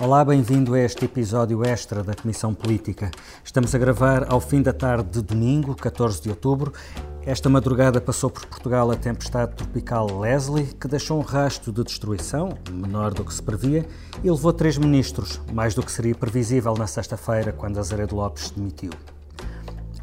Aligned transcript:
Olá, 0.00 0.24
bem-vindo 0.24 0.74
a 0.74 0.78
este 0.78 1.06
episódio 1.06 1.64
extra 1.64 2.04
da 2.04 2.14
Comissão 2.14 2.54
Política. 2.54 3.10
Estamos 3.42 3.74
a 3.74 3.78
gravar 3.78 4.32
ao 4.32 4.40
fim 4.40 4.62
da 4.62 4.72
tarde 4.72 5.10
de 5.10 5.22
domingo, 5.22 5.74
14 5.74 6.22
de 6.22 6.30
outubro. 6.30 6.72
Esta 7.26 7.48
madrugada 7.48 8.00
passou 8.00 8.30
por 8.30 8.46
Portugal 8.46 8.88
a 8.92 8.94
tempestade 8.94 9.56
tropical 9.56 10.20
Leslie, 10.20 10.72
que 10.80 10.86
deixou 10.86 11.18
um 11.18 11.22
rasto 11.22 11.72
de 11.72 11.82
destruição, 11.82 12.56
menor 12.70 13.12
do 13.12 13.24
que 13.24 13.34
se 13.34 13.42
previa, 13.42 13.88
e 14.22 14.30
levou 14.30 14.52
três 14.52 14.78
ministros, 14.78 15.40
mais 15.52 15.74
do 15.74 15.82
que 15.82 15.90
seria 15.90 16.14
previsível 16.14 16.74
na 16.74 16.86
sexta-feira, 16.86 17.50
quando 17.50 17.80
Azeredo 17.80 18.14
Lopes 18.14 18.52
demitiu. 18.52 18.92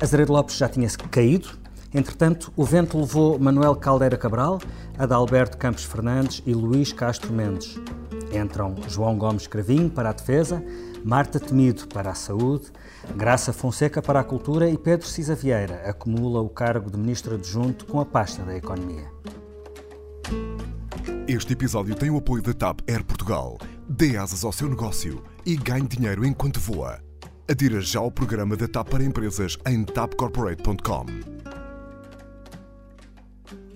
Azeredo 0.01 0.33
Lopes 0.33 0.57
já 0.57 0.67
tinha 0.67 0.89
caído, 1.09 1.51
entretanto, 1.93 2.51
o 2.57 2.65
vento 2.65 2.99
levou 2.99 3.39
Manuel 3.39 3.77
Caldeira 3.77 4.17
Cabral, 4.17 4.59
Adalberto 4.97 5.57
Campos 5.57 5.85
Fernandes 5.85 6.43
e 6.45 6.53
Luís 6.53 6.91
Castro 6.91 7.31
Mendes. 7.31 7.79
Entram 8.35 8.75
João 8.87 9.17
Gomes 9.17 9.47
Cravinho 9.47 9.89
para 9.89 10.09
a 10.09 10.13
Defesa, 10.13 10.63
Marta 11.03 11.39
Temido 11.39 11.87
para 11.87 12.11
a 12.11 12.15
Saúde, 12.15 12.71
Graça 13.15 13.53
Fonseca 13.53 14.01
para 14.01 14.19
a 14.19 14.23
Cultura 14.23 14.69
e 14.69 14.77
Pedro 14.77 15.07
Cisa 15.07 15.35
Vieira 15.35 15.89
acumula 15.89 16.41
o 16.41 16.49
cargo 16.49 16.89
de 16.89 16.97
Ministro 16.97 17.35
Adjunto 17.35 17.85
com 17.85 17.99
a 17.99 18.05
pasta 18.05 18.43
da 18.43 18.55
Economia. 18.55 19.09
Este 21.27 21.53
episódio 21.53 21.95
tem 21.95 22.09
o 22.09 22.17
apoio 22.17 22.41
da 22.41 22.53
TAP 22.53 22.81
Air 22.87 23.03
Portugal. 23.03 23.57
Dê 23.87 24.17
asas 24.17 24.43
ao 24.43 24.51
seu 24.51 24.69
negócio 24.69 25.23
e 25.45 25.55
ganhe 25.55 25.87
dinheiro 25.87 26.25
enquanto 26.25 26.59
voa. 26.59 26.99
Adira 27.49 27.79
já 27.81 27.99
ao 27.99 28.11
programa 28.11 28.55
da 28.55 28.67
TAP 28.67 28.89
para 28.89 29.03
empresas 29.03 29.57
em 29.67 29.83
tapcorporate.com. 29.83 31.34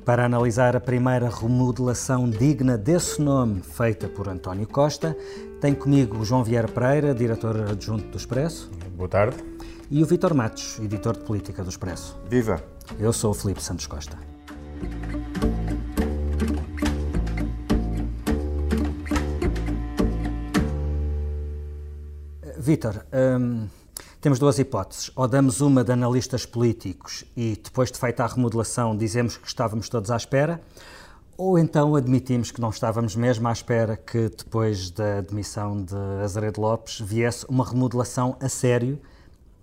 Para 0.06 0.26
analisar 0.26 0.76
a 0.76 0.80
primeira 0.80 1.30
remodelação 1.30 2.30
digna 2.30 2.78
desse 2.78 3.22
nome 3.22 3.62
feita 3.62 4.08
por 4.08 4.28
António 4.28 4.68
Costa, 4.68 5.16
tem 5.62 5.76
comigo 5.76 6.18
o 6.18 6.26
João 6.26 6.44
Vieira 6.44 6.68
Pereira, 6.68 7.14
diretor 7.14 7.56
adjunto 7.70 8.08
do 8.08 8.18
Expresso. 8.18 8.72
Boa 8.96 9.10
tarde. 9.10 9.38
E 9.92 10.02
o 10.02 10.06
Vitor 10.06 10.34
Matos, 10.34 10.80
editor 10.80 11.18
de 11.18 11.24
política 11.24 11.64
do 11.64 11.70
Expresso. 11.70 12.18
Viva! 12.28 12.64
Eu 13.00 13.14
sou 13.14 13.32
o 13.32 13.34
Filipe 13.34 13.62
Santos 13.62 13.88
Costa. 13.88 14.18
Vitor, 22.58 23.06
hum, 23.14 23.68
temos 24.22 24.38
duas 24.38 24.60
hipóteses. 24.60 25.12
Ou 25.16 25.28
damos 25.28 25.62
uma 25.62 25.84
de 25.84 25.92
analistas 25.92 26.46
políticos 26.46 27.24
e 27.36 27.60
depois 27.62 27.92
de 27.92 27.98
feita 27.98 28.24
a 28.24 28.28
remodelação 28.28 28.96
dizemos 28.96 29.38
que 29.38 29.48
estávamos 29.48 29.88
todos 29.90 30.12
à 30.12 30.18
espera, 30.18 30.62
ou 31.38 31.58
então 31.58 31.96
admitimos 31.96 32.52
que 32.52 32.60
não 32.60 32.70
estávamos 32.70 33.16
mesmo 33.16 33.48
à 33.48 33.52
espera 33.52 33.96
que 33.96 34.30
depois 34.30 34.92
da 34.92 35.22
demissão 35.22 35.82
de 35.82 35.96
Azeredo 36.22 36.60
Lopes 36.60 37.00
viesse 37.00 37.46
uma 37.48 37.64
remodelação 37.64 38.36
a 38.42 38.50
sério 38.50 39.00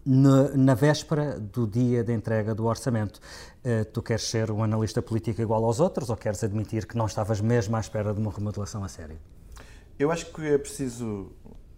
na, 0.04 0.48
na 0.56 0.74
véspera 0.74 1.38
do 1.38 1.66
dia 1.66 2.02
de 2.02 2.14
entrega 2.14 2.54
do 2.54 2.64
orçamento. 2.64 3.20
Uh, 3.62 3.84
tu 3.92 4.00
queres 4.00 4.22
ser 4.22 4.50
um 4.50 4.62
analista 4.62 5.02
político 5.02 5.42
igual 5.42 5.62
aos 5.64 5.80
outros 5.80 6.08
ou 6.08 6.16
queres 6.16 6.42
admitir 6.42 6.86
que 6.86 6.96
não 6.96 7.04
estavas 7.04 7.42
mesmo 7.42 7.76
à 7.76 7.80
espera 7.80 8.14
de 8.14 8.20
uma 8.20 8.30
remodelação 8.30 8.82
a 8.82 8.88
sério? 8.88 9.18
Eu 9.98 10.10
acho 10.10 10.32
que 10.32 10.46
é 10.46 10.56
preciso 10.56 11.32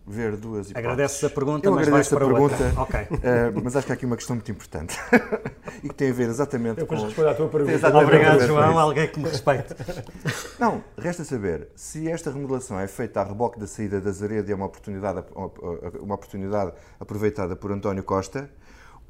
ver 0.09 0.37
duas 0.37 0.70
hipóteses. 0.70 0.77
Agradeces 0.77 1.25
a 1.25 1.31
pergunta, 1.31 1.67
Eu 1.69 1.73
mas 1.75 1.87
agradeço 1.87 2.11
vais 2.11 2.23
a 2.23 2.27
para 2.27 2.34
pergunta, 2.34 2.81
outra. 2.81 3.01
Ok. 3.03 3.19
uh, 3.19 3.61
mas 3.62 3.77
acho 3.77 3.87
que 3.87 3.92
há 3.92 3.95
aqui 3.95 4.06
uma 4.06 4.17
questão 4.17 4.37
muito 4.37 4.51
importante 4.51 4.98
e 5.83 5.89
que 5.89 5.95
tem 5.95 6.11
a 6.11 6.12
ver 6.12 6.28
exatamente 6.28 6.81
Eu 6.81 6.87
com... 6.87 6.95
depois 6.95 7.03
respondo 7.14 7.28
à 7.28 7.34
tua 7.34 7.48
pergunta. 7.48 7.98
Obrigado, 7.98 8.47
João, 8.47 8.79
alguém 8.79 9.09
que 9.09 9.20
me 9.20 9.29
respeite. 9.29 9.75
Não, 10.59 10.83
resta 10.97 11.25
saber 11.25 11.69
se 11.77 12.09
esta 12.11 12.31
remodelação 12.31 12.79
é 12.81 12.86
feita 12.89 13.20
a 13.20 13.25
reboque 13.25 13.59
da 13.61 13.67
saída 13.67 14.01
da 14.01 14.11
Zaredo 14.11 14.48
e 14.48 14.53
é 14.53 14.55
uma 14.56 14.67
oportunidade, 14.67 15.23
uma 16.01 16.14
oportunidade 16.14 16.73
aproveitada 16.98 17.55
por 17.55 17.70
António 17.70 18.02
Costa, 18.02 18.51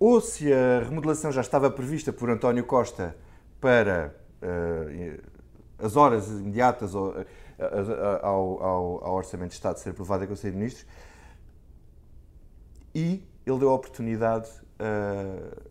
ou 0.01 0.21
se 0.21 0.53
a 0.53 0.83
remodelação 0.89 1.31
já 1.33 1.41
estava 1.41 1.71
prevista 1.71 2.13
por 2.13 2.29
António 2.31 2.65
Costa 2.65 3.17
para 3.61 4.15
eh, 4.41 5.19
as 5.81 5.97
horas 5.97 6.29
imediatas 6.29 6.95
a- 6.95 6.99
a- 6.99 7.25
ao- 8.23 8.63
ao- 8.63 9.05
ao 9.05 9.15
Orçamento 9.17 9.51
de 9.51 9.55
Estado 9.57 9.79
ser 9.79 9.91
aprovado 9.91 10.25
em 10.25 10.27
Conselho 10.27 10.53
de 10.53 10.59
Ministros 10.59 10.87
e 12.95 13.27
ele 13.47 13.59
deu 13.59 13.71
a 13.71 13.75
oportunidade 13.75 14.49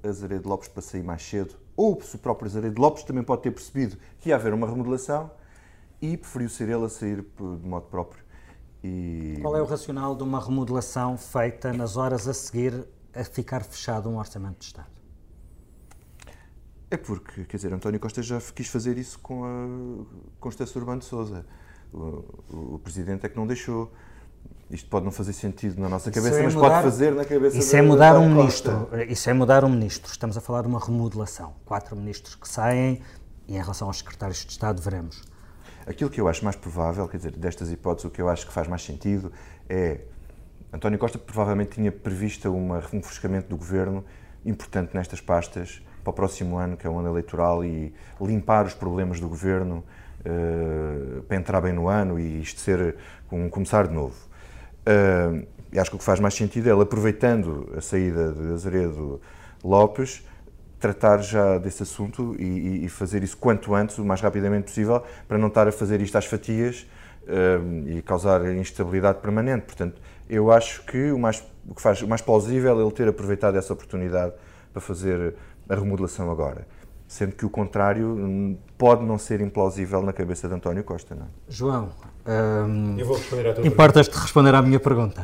a 0.03 0.07
Azeredo 0.07 0.47
Lopes 0.49 0.67
para 0.67 0.81
sair 0.81 1.03
mais 1.03 1.21
cedo, 1.23 1.55
ou 1.75 1.99
se 2.01 2.15
o 2.15 2.19
próprio 2.19 2.47
Azeredo 2.49 2.81
Lopes 2.81 3.03
também 3.03 3.23
pode 3.23 3.41
ter 3.43 3.51
percebido 3.51 3.97
que 4.19 4.29
ia 4.29 4.35
haver 4.35 4.53
uma 4.53 4.67
remodelação 4.67 5.31
e 6.01 6.17
preferiu 6.17 6.49
ser 6.49 6.69
ele 6.69 6.85
a 6.85 6.89
sair 6.89 7.21
de 7.21 7.67
modo 7.67 7.85
próprio. 7.87 8.23
E 8.83 9.37
Qual 9.41 9.55
é 9.55 9.61
o 9.61 9.65
racional 9.65 10.15
de 10.15 10.23
uma 10.23 10.39
remodelação 10.43 11.17
feita 11.17 11.73
nas 11.73 11.97
horas 11.97 12.27
a 12.27 12.33
seguir 12.33 12.87
a 13.13 13.23
ficar 13.23 13.63
fechado 13.63 14.07
um 14.09 14.17
orçamento 14.17 14.59
de 14.59 14.65
Estado? 14.65 14.87
É 16.89 16.95
porque, 16.95 17.43
quer 17.45 17.57
dizer, 17.57 17.73
António 17.73 17.99
Costa 17.99 18.21
já 18.21 18.39
quis 18.39 18.67
fazer 18.67 18.97
isso 18.97 19.19
com 19.19 19.43
a 19.43 20.39
Constância 20.39 20.77
Urbano 20.79 20.99
de 20.99 21.05
Souza. 21.05 21.45
O, 21.93 22.75
o 22.75 22.79
Presidente 22.83 23.25
é 23.25 23.29
que 23.29 23.37
não 23.37 23.47
deixou. 23.47 23.91
Isto 24.69 24.89
pode 24.89 25.05
não 25.05 25.11
fazer 25.11 25.31
sentido 25.31 25.79
na 25.79 25.87
nossa 25.87 26.11
cabeça, 26.11 26.39
é 26.39 26.43
mas 26.43 26.53
mudar- 26.53 26.69
pode 26.69 26.83
fazer 26.83 27.13
na 27.13 27.23
cabeça 27.23 27.57
Isso 27.57 27.69
de 27.71 27.75
é 27.77 27.81
mudar 27.81 28.15
um 28.15 28.23
António 28.23 28.35
ministro. 28.35 28.89
Isso 29.07 29.29
é 29.29 29.33
mudar 29.33 29.63
um 29.63 29.69
ministro. 29.69 30.11
Estamos 30.11 30.37
a 30.37 30.41
falar 30.41 30.63
de 30.63 30.67
uma 30.67 30.79
remodelação. 30.79 31.53
Quatro 31.65 31.95
ministros 31.95 32.35
que 32.35 32.47
saem 32.49 33.01
e 33.47 33.55
em 33.55 33.61
relação 33.61 33.87
aos 33.87 33.99
secretários 33.99 34.39
de 34.45 34.51
Estado 34.51 34.81
veremos. 34.81 35.23
Aquilo 35.85 36.09
que 36.09 36.19
eu 36.19 36.27
acho 36.27 36.43
mais 36.43 36.57
provável, 36.57 37.07
quer 37.07 37.15
dizer, 37.15 37.31
destas 37.31 37.71
hipóteses, 37.71 38.05
o 38.05 38.09
que 38.09 38.21
eu 38.21 38.27
acho 38.27 38.45
que 38.45 38.51
faz 38.51 38.67
mais 38.67 38.83
sentido 38.83 39.31
é. 39.69 40.01
António 40.73 40.99
Costa 40.99 41.17
provavelmente 41.17 41.71
tinha 41.75 41.89
previsto 41.91 42.53
uma, 42.53 42.75
um 42.91 42.97
refrescamento 42.97 43.47
do 43.47 43.55
governo 43.55 44.03
importante 44.45 44.93
nestas 44.93 45.21
pastas 45.21 45.81
para 46.03 46.11
o 46.11 46.13
próximo 46.13 46.57
ano, 46.57 46.75
que 46.75 46.85
é 46.85 46.89
o 46.89 46.99
ano 46.99 47.07
eleitoral, 47.07 47.63
e 47.63 47.93
limpar 48.19 48.65
os 48.65 48.73
problemas 48.73 49.21
do 49.21 49.29
governo 49.29 49.81
eh, 50.27 51.21
para 51.27 51.37
entrar 51.37 51.61
bem 51.61 51.73
no 51.73 51.87
ano 51.87 52.19
e 52.19 52.41
isto 52.41 52.59
ser 52.59 52.95
um 53.31 53.49
começar 53.49 53.87
de 53.87 53.93
novo. 53.93 54.15
E 55.71 55.79
acho 55.79 55.89
que 55.89 55.95
o 55.95 55.99
que 55.99 56.05
faz 56.05 56.19
mais 56.19 56.33
sentido 56.33 56.69
é 56.69 56.71
ele, 56.71 56.81
aproveitando 56.81 57.71
a 57.75 57.81
saída 57.81 58.31
de 58.31 58.53
Azeredo 58.53 59.21
Lopes, 59.63 60.25
tratar 60.79 61.21
já 61.21 61.57
desse 61.57 61.83
assunto 61.83 62.35
e, 62.39 62.85
e- 62.85 62.89
fazer 62.89 63.23
isso 63.23 63.35
quanto 63.37 63.73
antes, 63.73 63.97
o 63.97 64.05
mais 64.05 64.21
rapidamente 64.21 64.65
possível, 64.65 65.03
para 65.27 65.37
não 65.37 65.47
estar 65.47 65.67
a 65.67 65.71
fazer 65.71 66.01
isto 66.01 66.17
às 66.17 66.25
fatias 66.25 66.87
eh, 67.27 67.59
e 67.97 68.01
causar 68.01 68.45
instabilidade 68.55 69.19
permanente. 69.19 69.65
Portanto, 69.65 69.99
eu 70.29 70.51
acho 70.51 70.85
que 70.85 71.11
o 71.11 71.19
mais, 71.19 71.43
o 71.67 71.73
que 71.73 71.81
faz 71.81 72.01
o 72.01 72.07
mais 72.07 72.21
plausível 72.21 72.79
é 72.79 72.83
ele 72.83 72.91
ter 72.91 73.07
aproveitado 73.07 73.57
essa 73.57 73.73
oportunidade 73.73 74.33
para 74.71 74.81
fazer 74.81 75.35
a 75.67 75.75
remodelação 75.75 76.31
agora. 76.31 76.65
Sendo 77.07 77.33
que 77.33 77.45
o 77.45 77.49
contrário 77.49 78.57
pode 78.77 79.05
não 79.05 79.17
ser 79.17 79.39
implausível 79.39 80.01
na 80.01 80.11
cabeça 80.11 80.47
de 80.47 80.53
António 80.53 80.83
Costa. 80.83 81.15
Não? 81.15 81.23
é? 81.25 81.27
João, 81.47 81.89
hum, 82.27 82.95
Eu 82.97 83.05
vou 83.05 83.15
responder 83.15 83.41
à 83.41 83.43
tua 83.45 83.53
pergunta. 83.55 83.67
importas-te 83.67 84.13
responder 84.17 84.53
à 84.53 84.61
minha 84.61 84.79
pergunta? 84.79 85.23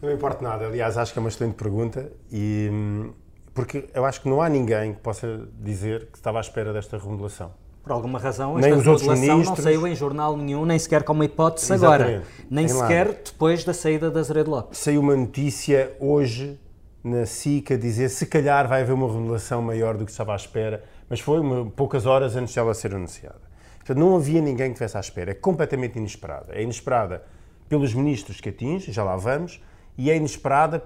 Não 0.00 0.08
me 0.08 0.14
importa 0.14 0.42
nada. 0.44 0.66
Aliás, 0.66 0.96
acho 0.96 1.12
que 1.12 1.18
é 1.18 1.20
uma 1.20 1.28
excelente 1.28 1.54
pergunta 1.54 2.12
e 2.30 2.68
hum, 2.72 3.10
porque 3.52 3.88
eu 3.94 4.04
acho 4.04 4.20
que 4.20 4.28
não 4.28 4.40
há 4.40 4.48
ninguém 4.48 4.94
que 4.94 5.00
possa 5.00 5.48
dizer 5.58 6.06
que 6.12 6.18
estava 6.18 6.38
à 6.38 6.40
espera 6.40 6.72
desta 6.72 6.96
remodelação. 6.98 7.50
Por 7.82 7.92
alguma 7.92 8.18
razão, 8.18 8.54
Nem 8.56 8.66
esta 8.70 8.80
os 8.80 8.86
outros 8.86 9.06
remodelação 9.08 9.54
não 9.54 9.56
saiu 9.56 9.86
em 9.88 9.94
jornal 9.94 10.36
nenhum, 10.36 10.64
nem 10.64 10.78
sequer 10.78 11.02
como 11.02 11.24
hipótese 11.24 11.72
agora. 11.72 12.04
Exatamente. 12.04 12.46
Nem 12.50 12.66
Em 12.66 12.72
lá. 12.72 12.80
sequer 12.82 13.22
depois 13.24 13.64
da 13.64 13.72
saída 13.72 14.10
da 14.10 14.20
Azeredo 14.20 14.50
Lopes. 14.50 14.78
Saiu 14.78 15.00
uma 15.00 15.16
notícia 15.16 15.92
hoje 16.00 16.58
na 17.06 17.24
SIC 17.24 17.70
a 17.72 17.76
dizer 17.76 18.08
se 18.08 18.26
calhar 18.26 18.66
vai 18.66 18.82
haver 18.82 18.92
uma 18.92 19.06
remodelação 19.06 19.62
maior 19.62 19.96
do 19.96 20.04
que 20.04 20.10
estava 20.10 20.32
à 20.32 20.36
espera, 20.36 20.82
mas 21.08 21.20
foi 21.20 21.38
uma- 21.38 21.70
poucas 21.70 22.04
horas 22.04 22.34
antes 22.34 22.54
dela 22.54 22.74
ser 22.74 22.94
anunciada. 22.94 23.40
Portanto, 23.78 23.98
não 23.98 24.16
havia 24.16 24.40
ninguém 24.40 24.66
que 24.66 24.72
estivesse 24.72 24.96
à 24.96 25.00
espera. 25.00 25.30
É 25.30 25.34
completamente 25.34 25.96
inesperada. 25.96 26.52
É 26.52 26.62
inesperada 26.62 27.22
pelos 27.68 27.94
ministros 27.94 28.40
que 28.40 28.48
atinge, 28.48 28.90
já 28.90 29.04
lá 29.04 29.16
vamos, 29.16 29.62
e 29.96 30.10
é 30.10 30.16
inesperada 30.16 30.82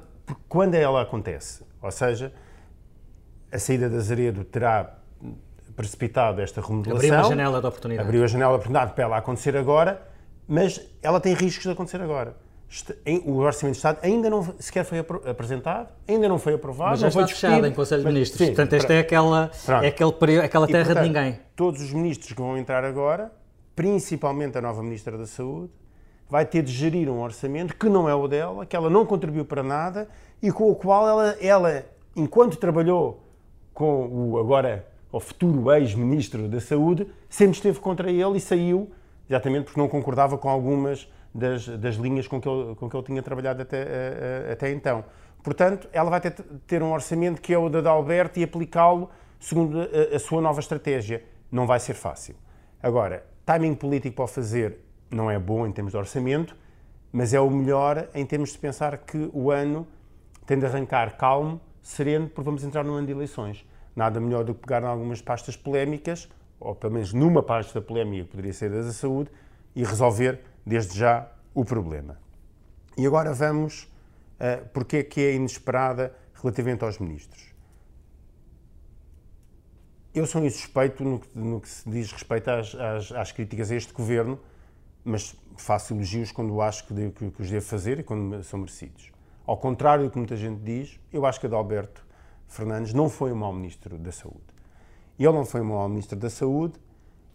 quando 0.49 0.75
ela 0.75 1.01
acontece. 1.01 1.63
Ou 1.81 1.91
seja, 1.91 2.33
a 3.51 3.59
saída 3.59 3.89
de 3.89 3.97
Azeredo 3.97 4.45
terá 4.45 4.99
precipitado 5.75 6.43
esta 6.43 6.61
remodelação. 6.61 6.99
Abriu 7.09 7.15
uma 7.23 7.29
janela 7.29 7.61
de 7.61 7.67
oportunidade. 7.67 8.07
Abriu 8.07 8.25
a 8.25 8.27
janela 8.27 8.51
de 8.51 8.57
oportunidade 8.57 8.93
para 8.93 9.05
ela 9.05 9.17
acontecer 9.17 9.57
agora, 9.57 10.07
mas 10.47 10.81
ela 11.03 11.19
tem 11.21 11.33
riscos 11.33 11.65
de 11.65 11.71
acontecer 11.71 12.03
agora. 12.03 12.37
O 13.27 13.39
Orçamento 13.39 13.73
de 13.73 13.79
Estado 13.79 13.99
ainda 14.03 14.31
não 14.31 14.55
sequer 14.61 14.85
foi 14.85 15.01
apresentado, 15.01 15.89
ainda 16.07 16.29
não 16.29 16.39
foi 16.39 16.55
aprovado, 16.55 16.91
Mas 16.91 17.01
já 17.01 17.07
não 17.09 17.13
foi 17.13 17.23
está 17.25 17.35
fechado 17.35 17.51
discutido. 17.51 17.73
em 17.73 17.77
Conselho 17.77 17.99
de 18.01 18.05
Mas- 18.05 18.15
Ministros. 18.15 18.39
sim, 18.39 18.47
Portanto, 18.55 18.73
esta 18.75 18.93
é 18.95 18.99
aquela, 19.01 19.51
Pronto. 19.67 19.85
é 19.85 19.89
aquele 19.89 20.13
período, 20.13 20.45
aquela 20.45 20.67
E, 20.69 20.73
terra 20.73 20.85
portanto, 20.85 21.03
de 21.03 21.09
ninguém. 21.09 21.41
Todos 21.57 21.81
os 21.83 21.93
ministros 21.93 22.33
que 22.33 22.41
vão 22.41 22.57
entrar 22.57 22.85
agora, 22.85 23.33
principalmente 23.75 24.57
a 24.57 24.61
nova 24.61 24.83
Ministra 24.85 25.19
da 25.19 25.27
Saúde, 25.27 25.73
vai 26.29 26.47
ter 26.47 26.63
de 26.63 26.71
gerir 26.71 27.09
um 27.11 27.21
orçamento 27.21 27.75
que 27.75 27.89
não 27.89 28.09
é 28.09 28.15
o 28.15 28.29
dela, 28.29 28.65
que 28.65 28.77
ela 28.77 28.89
não 28.89 29.05
contribuiu 29.05 29.45
para 29.45 29.65
nada 29.65 30.09
e 30.41 30.53
com 30.53 30.71
o 30.71 30.75
qual 30.77 31.09
ela, 31.09 31.37
ela 31.41 31.85
enquanto 32.15 32.57
trabalhou 32.57 33.27
com 33.75 34.07
o 34.07 34.39
agora 34.39 34.87
ou 35.11 35.19
futuro 35.19 35.73
ex-ministro 35.73 36.47
da 36.47 36.61
Saúde, 36.61 37.09
sempre 37.29 37.57
esteve 37.57 37.81
contra 37.81 38.09
ele 38.13 38.37
e 38.37 38.41
saiu, 38.41 38.93
exatamente 39.29 39.65
porque 39.65 39.81
não 39.81 39.89
concordava 39.89 40.39
com 40.39 40.49
algumas 40.49 41.09
das, 41.35 41.67
das 41.67 41.95
linhas 41.97 42.27
com 42.27 42.41
que, 42.41 42.49
ele, 42.49 42.75
com 42.75 42.89
que 42.89 42.97
ele 42.97 43.05
tinha 43.05 43.23
trabalhado 43.23 43.63
até, 43.63 43.83
uh, 43.83 44.53
até 44.53 44.71
então. 44.71 45.05
Portanto, 45.43 45.89
ela 45.93 46.11
vai 46.11 46.21
ter, 46.21 46.33
ter 46.67 46.83
um 46.83 46.93
orçamento 46.93 47.41
que 47.41 47.53
é 47.53 47.59
o 47.59 47.69
da 47.69 47.91
Alberto 47.91 48.39
e 48.39 48.45
aplicá-lo 48.45 49.11
segundo 49.39 49.81
a, 49.81 50.17
a, 50.17 50.19
sua 50.19 50.41
nova 50.41 50.61
estratégia. 50.61 51.25
Não 51.51 51.67
vai 51.67 51.81
ser 51.81 51.95
fácil. 51.95 52.35
Agora, 52.83 53.25
timing 53.47 53.75
político 53.75 54.17
para 54.17 54.27
fazer 54.27 54.79
não 55.11 55.31
é 55.31 55.39
bom 55.39 55.67
em 55.67 55.73
termos 55.73 55.93
de 55.93 55.97
orçamento, 55.97 56.55
mas 57.13 57.35
é 57.35 57.41
o 57.41 57.51
melhor 57.51 58.09
em 58.15 58.25
termos 58.25 58.53
de 58.53 58.59
pensar 58.59 58.97
que 58.99 59.31
o 59.33 59.51
ano 59.51 59.87
tem 60.47 60.59
de 60.59 60.67
arrancar 60.67 61.17
calmo, 61.17 61.61
sereno, 61.83 62.29
porque 62.29 62.45
vamos 62.45 62.63
entrar 62.63 62.85
num 62.85 62.95
ano 62.95 63.07
de 63.07 63.13
eleições. 63.13 63.67
Nada 63.97 64.21
melhor 64.21 64.45
do 64.45 64.55
que 64.55 64.61
pegar 64.61 64.83
em 64.83 64.87
algumas 64.87 65.21
pastas 65.21 65.57
polémicas, 65.57 66.29
ou 66.61 66.75
pelo 66.75 66.93
menos 66.93 67.13
numa 67.13 67.43
pasta 67.43 67.81
polémica 67.81 68.25
que 68.25 68.31
poderia 68.31 68.53
ser 68.53 68.71
da 68.71 68.93
saúde, 68.93 69.31
e 69.75 69.83
resolver 69.83 70.41
desde 70.65 70.99
já 70.99 71.31
o 71.55 71.65
problema. 71.65 72.19
E 72.97 73.07
agora 73.07 73.33
vamos 73.33 73.85
uh, 73.85 74.69
porque 74.73 74.99
é 74.99 75.03
que 75.03 75.21
é 75.21 75.35
inesperada 75.35 76.15
relativamente 76.35 76.85
aos 76.85 76.99
ministros. 76.99 77.51
Eu 80.13 80.27
sou 80.27 80.45
insuspeito 80.45 81.05
no 81.05 81.21
que, 81.21 81.39
no 81.39 81.61
que 81.61 81.69
se 81.69 81.89
diz 81.89 82.11
respeito 82.11 82.51
às, 82.51 82.75
às, 82.75 83.13
às, 83.13 83.33
críticas 83.33 83.71
a 83.71 83.77
este 83.77 83.93
governo, 83.93 84.41
mas 85.05 85.37
faço 85.57 85.95
elogios 85.95 86.33
quando 86.33 86.61
acho 86.61 86.87
que, 86.87 86.93
de, 86.93 87.11
que, 87.11 87.31
que 87.31 87.43
os 87.43 87.49
devo 87.49 87.65
fazer 87.65 88.01
e 88.01 88.03
quando 88.03 88.43
são 88.43 88.59
merecidos. 88.59 89.13
Ao 89.47 89.57
contrário 89.57 90.05
do 90.05 90.11
que 90.11 90.19
muita 90.19 90.37
gente 90.37 90.61
diz, 90.63 90.99
eu 91.13 91.25
acho 91.25 91.39
que 91.39 91.47
Adalberto 91.47 92.05
Fernandes 92.49 92.93
não 92.93 93.09
foi 93.09 93.33
um 93.33 93.37
mau 93.37 93.53
ministro 93.53 93.97
da 93.99 94.11
Saúde. 94.11 94.43
Ele 95.19 95.33
não 95.33 95.45
foi 95.45 95.61
um 95.61 95.67
mau 95.67 95.89
ministro 95.89 96.19
da 96.19 96.29
Saúde 96.29 96.75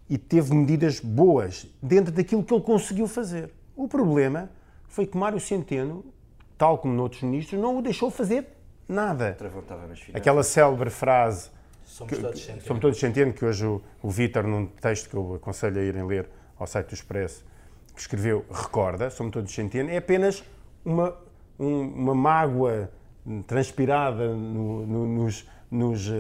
e 0.09 0.17
teve 0.17 0.53
medidas 0.53 0.99
boas 0.99 1.67
dentro 1.81 2.11
daquilo 2.11 2.43
que 2.43 2.53
ele 2.53 2.63
conseguiu 2.63 3.07
fazer. 3.07 3.51
O 3.75 3.87
problema 3.87 4.49
foi 4.87 5.05
que 5.05 5.17
Mário 5.17 5.39
Centeno, 5.39 6.05
tal 6.57 6.77
como 6.77 6.93
noutros 6.93 7.23
ministros, 7.23 7.59
não 7.59 7.77
o 7.77 7.81
deixou 7.81 8.09
fazer 8.11 8.47
nada. 8.87 9.35
Aquela 10.13 10.43
célebre 10.43 10.89
frase 10.89 11.49
Somos 11.85 12.17
todos 12.17 12.41
centeno. 12.41 12.61
Somos 12.67 12.81
todos 12.81 12.99
centeno, 12.99 13.33
que 13.33 13.45
hoje 13.45 13.65
o, 13.65 13.81
o 14.01 14.09
Vítor, 14.09 14.43
num 14.43 14.65
texto 14.65 15.09
que 15.09 15.15
eu 15.15 15.35
aconselho 15.35 15.79
a 15.79 15.83
irem 15.83 16.05
ler 16.05 16.27
ao 16.57 16.67
site 16.67 16.87
do 16.87 16.93
Expresso, 16.93 17.45
que 17.93 18.01
escreveu, 18.01 18.45
recorda, 18.51 19.09
somos 19.09 19.31
todos 19.31 19.53
centeno, 19.53 19.89
é 19.89 19.97
apenas 19.97 20.43
uma, 20.83 21.15
um, 21.59 21.81
uma 21.81 22.15
mágoa 22.15 22.91
transpirada 23.47 24.27
no, 24.27 24.85
no, 24.85 25.05
nos, 25.05 25.47
nos, 25.75 26.07
uh, 26.07 26.13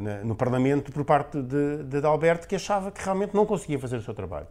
na, 0.00 0.24
no 0.24 0.34
Parlamento 0.34 0.90
por 0.92 1.04
parte 1.04 1.40
de, 1.42 1.84
de 1.84 2.06
Alberto, 2.06 2.48
que 2.48 2.56
achava 2.56 2.90
que 2.90 3.02
realmente 3.02 3.34
não 3.34 3.46
conseguia 3.46 3.78
fazer 3.78 3.96
o 3.96 4.02
seu 4.02 4.14
trabalho. 4.14 4.46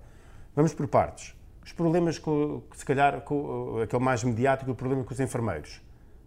Vamos 0.55 0.73
por 0.73 0.87
partes. 0.87 1.35
Os 1.63 1.71
problemas, 1.71 2.17
com, 2.17 2.61
se 2.73 2.85
calhar, 2.85 3.21
com, 3.21 3.81
aquele 3.81 4.03
mais 4.03 4.23
mediático, 4.23 4.71
o 4.71 4.75
problema 4.75 5.03
com 5.03 5.13
os 5.13 5.19
enfermeiros. 5.19 5.81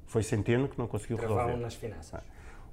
Foi 0.06 0.22
Centeno 0.22 0.68
que 0.68 0.78
não 0.78 0.86
conseguiu 0.86 1.16
resolver. 1.16 1.56
nas 1.56 1.74
finanças. 1.74 2.20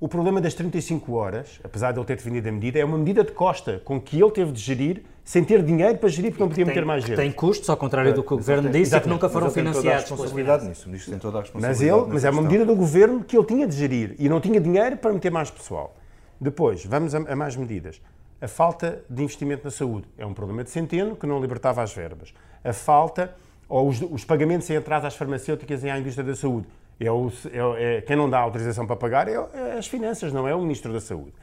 O 0.01 0.07
problema 0.07 0.41
das 0.41 0.55
35 0.55 1.13
horas, 1.13 1.59
apesar 1.63 1.91
de 1.91 1.99
ele 1.99 2.05
ter 2.07 2.15
defendido 2.15 2.49
a 2.49 2.51
medida, 2.51 2.79
é 2.79 2.83
uma 2.83 2.97
medida 2.97 3.23
de 3.23 3.31
costa 3.33 3.79
com 3.85 4.01
que 4.01 4.19
ele 4.19 4.31
teve 4.31 4.51
de 4.51 4.59
gerir 4.59 5.03
sem 5.23 5.43
ter 5.43 5.61
dinheiro 5.61 5.95
para 5.99 6.09
gerir 6.09 6.31
porque 6.31 6.41
não 6.41 6.49
podia 6.49 6.65
meter 6.65 6.83
mais 6.83 7.03
gente. 7.05 7.17
Tem 7.17 7.31
custos, 7.31 7.69
ao 7.69 7.77
contrário 7.77 8.11
do 8.11 8.23
que 8.23 8.33
o 8.33 8.37
Governo 8.37 8.67
disse, 8.67 8.95
e 8.95 8.99
que 8.99 9.07
nunca 9.07 9.29
foram 9.29 9.51
financiados. 9.51 9.83
Tem 9.83 9.85
toda 9.85 9.93
a 9.93 9.99
responsabilidade 9.99 10.65
nisso. 10.67 10.85
O 10.85 10.89
Ministro 10.89 11.11
tem 11.11 11.19
toda 11.19 11.37
a 11.37 11.41
responsabilidade. 11.41 11.91
Mas, 11.91 12.03
ele, 12.03 12.13
mas 12.13 12.25
é 12.25 12.31
uma 12.31 12.41
medida 12.41 12.65
do 12.65 12.75
Governo 12.75 13.23
que 13.23 13.37
ele 13.37 13.45
tinha 13.45 13.67
de 13.67 13.75
gerir 13.75 14.15
e 14.17 14.27
não 14.27 14.41
tinha 14.41 14.59
dinheiro 14.59 14.97
para 14.97 15.13
meter 15.13 15.29
mais 15.29 15.51
pessoal. 15.51 15.95
Depois, 16.39 16.83
vamos 16.83 17.13
a, 17.13 17.19
a 17.19 17.35
mais 17.35 17.55
medidas. 17.55 18.01
A 18.41 18.47
falta 18.47 19.03
de 19.07 19.21
investimento 19.21 19.63
na 19.65 19.69
saúde 19.69 20.07
é 20.17 20.25
um 20.25 20.33
problema 20.33 20.63
de 20.63 20.71
centeno 20.71 21.15
que 21.15 21.27
não 21.27 21.39
libertava 21.39 21.83
as 21.83 21.93
verbas. 21.93 22.33
A 22.63 22.73
falta, 22.73 23.35
ou 23.69 23.87
os, 23.87 24.01
os 24.01 24.25
pagamentos 24.25 24.67
em 24.67 24.77
atraso 24.77 25.05
às 25.05 25.15
farmacêuticas 25.15 25.83
e 25.83 25.91
à 25.91 25.99
indústria 25.99 26.25
da 26.25 26.35
saúde 26.35 26.65
é, 27.07 27.11
o, 27.11 27.31
é, 27.51 27.97
é, 27.97 28.01
quem 28.01 28.15
não 28.15 28.29
dá 28.29 28.39
autorização 28.39 28.85
para 28.85 28.95
pagar 28.95 29.27
é, 29.27 29.33
é, 29.33 29.77
as 29.77 29.87
finanças, 29.87 30.31
não 30.31 30.47
é 30.47 30.53
o 30.53 30.61
Ministro 30.61 30.93
da 30.93 30.99
Saúde. 30.99 31.33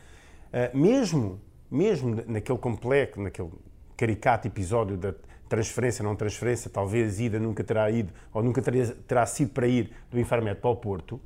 Uh, 0.49 0.77
mesmo, 0.77 1.41
mesmo 1.71 2.23
naquele 2.27 2.59
complexo, 2.59 3.21
naquele 3.21 3.51
caricato 3.97 4.47
episódio 4.47 4.97
da 4.97 5.13
transferência, 5.49 6.03
não 6.03 6.15
transferência, 6.15 6.71
talvez 6.71 7.21
ida 7.21 7.39
nunca 7.39 7.65
terá 7.65 7.91
ido, 7.91 8.13
ou 8.33 8.43
nunca 8.43 8.63
teria, 8.63 8.87
terá 9.07 9.27
sido 9.27 9.51
para 9.51 9.67
ir 9.67 9.91
do 10.11 10.19
Infarmed 10.19 10.61
para 10.61 10.71
o 10.71 10.77
Porto, 10.77 11.21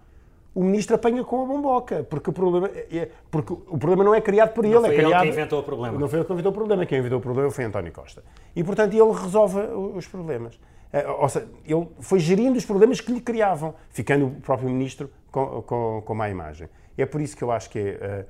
o 0.54 0.62
ministro 0.62 0.96
apanha 0.96 1.24
com 1.24 1.42
a 1.42 1.46
bomboca, 1.46 2.04
porque 2.04 2.30
o 2.30 2.32
problema, 2.32 2.68
é, 2.68 2.98
é 2.98 3.10
porque 3.30 3.52
o 3.52 3.78
problema 3.78 4.04
não 4.04 4.14
é 4.14 4.20
criado 4.20 4.52
por 4.52 4.64
ele, 4.64 4.74
não 4.74 4.86
é 4.86 4.94
criado... 4.94 5.22
ele 5.24 5.32
que 5.32 5.38
inventou 5.38 5.60
o 5.60 5.62
problema. 5.62 5.98
Não 5.98 6.08
foi 6.08 6.18
ele 6.18 6.26
que 6.26 6.32
inventou 6.32 6.52
o 6.52 6.54
problema, 6.54 6.86
quem 6.86 6.98
inventou 6.98 7.18
o 7.18 7.22
problema 7.22 7.50
foi 7.50 7.64
António 7.64 7.92
Costa. 7.92 8.22
E, 8.54 8.62
portanto, 8.62 8.92
ele 8.92 9.12
resolve 9.12 9.60
os 9.94 10.06
problemas. 10.06 10.58
Eh, 10.92 11.06
ou 11.06 11.28
seja, 11.28 11.48
ele 11.64 11.88
foi 12.00 12.18
gerindo 12.18 12.58
os 12.58 12.64
problemas 12.64 13.00
que 13.00 13.12
lhe 13.12 13.20
criavam, 13.20 13.74
ficando 13.90 14.26
o 14.26 14.40
próprio 14.40 14.68
ministro 14.68 15.10
com, 15.30 15.62
com, 15.62 16.02
com 16.04 16.14
má 16.14 16.28
imagem. 16.28 16.68
É 16.96 17.06
por 17.06 17.20
isso 17.20 17.36
que 17.36 17.42
eu 17.42 17.50
acho 17.50 17.70
que 17.70 17.78
é, 17.78 18.26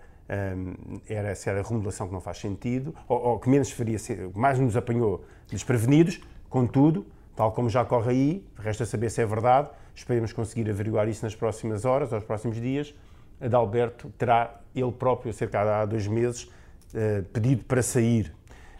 um, 0.56 1.00
era 1.08 1.30
essa 1.30 1.50
era 1.50 1.60
a 1.60 1.62
remodelação 1.62 2.06
que 2.06 2.12
não 2.12 2.20
faz 2.20 2.38
sentido, 2.38 2.94
ou, 3.08 3.20
ou 3.20 3.38
que 3.38 3.48
menos 3.48 3.70
faria, 3.70 3.98
mais 4.34 4.58
nos 4.58 4.76
apanhou 4.76 5.24
desprevenidos, 5.48 6.20
contudo, 6.48 7.04
tal 7.34 7.52
como 7.52 7.68
já 7.68 7.84
corre 7.84 8.10
aí, 8.10 8.46
resta 8.56 8.86
saber 8.86 9.10
se 9.10 9.20
é 9.20 9.26
verdade, 9.26 9.68
esperemos 9.94 10.32
conseguir 10.32 10.70
averiguar 10.70 11.08
isso 11.08 11.24
nas 11.24 11.34
próximas 11.34 11.84
horas, 11.84 12.12
aos 12.12 12.24
próximos 12.24 12.60
dias, 12.60 12.94
Adalberto 13.40 14.08
terá 14.16 14.60
ele 14.74 14.92
próprio, 14.92 15.32
cerca 15.32 15.64
de 15.64 15.68
há 15.68 15.84
dois 15.84 16.06
meses, 16.06 16.44
uh, 16.44 17.22
pedido 17.32 17.64
para 17.64 17.82
sair 17.82 18.32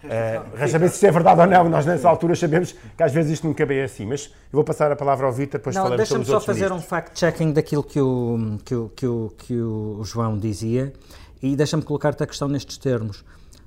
Uh, 0.04 0.56
resta 0.56 0.72
saber 0.72 0.88
se 0.88 1.06
é 1.06 1.10
verdade 1.10 1.40
ou 1.40 1.46
não. 1.46 1.68
Nós, 1.68 1.86
nessa 1.86 2.08
altura, 2.08 2.34
sabemos 2.34 2.74
que 2.96 3.02
às 3.02 3.12
vezes 3.12 3.32
isto 3.32 3.46
nunca 3.46 3.62
é 3.62 3.84
assim. 3.84 4.06
Mas 4.06 4.26
eu 4.26 4.32
vou 4.52 4.64
passar 4.64 4.90
a 4.90 4.96
palavra 4.96 5.26
ao 5.26 5.32
Vítor, 5.32 5.60
depois 5.60 5.76
não, 5.76 5.84
falamos 5.84 6.08
sobre 6.08 6.22
os 6.22 6.28
outros 6.30 6.46
Deixa-me 6.46 6.68
só 6.68 6.68
fazer 6.68 6.72
um 6.72 6.80
fact-checking 6.80 7.52
daquilo 7.52 7.82
que 7.82 8.00
o, 8.00 8.58
que, 8.64 8.74
o, 8.74 8.88
que, 8.88 9.06
o, 9.06 9.32
que 9.38 9.54
o 9.54 10.02
João 10.04 10.38
dizia 10.38 10.92
e 11.42 11.56
deixa-me 11.56 11.82
colocar-te 11.82 12.22
a 12.22 12.26
questão 12.26 12.48
nestes 12.48 12.78
termos. 12.78 13.24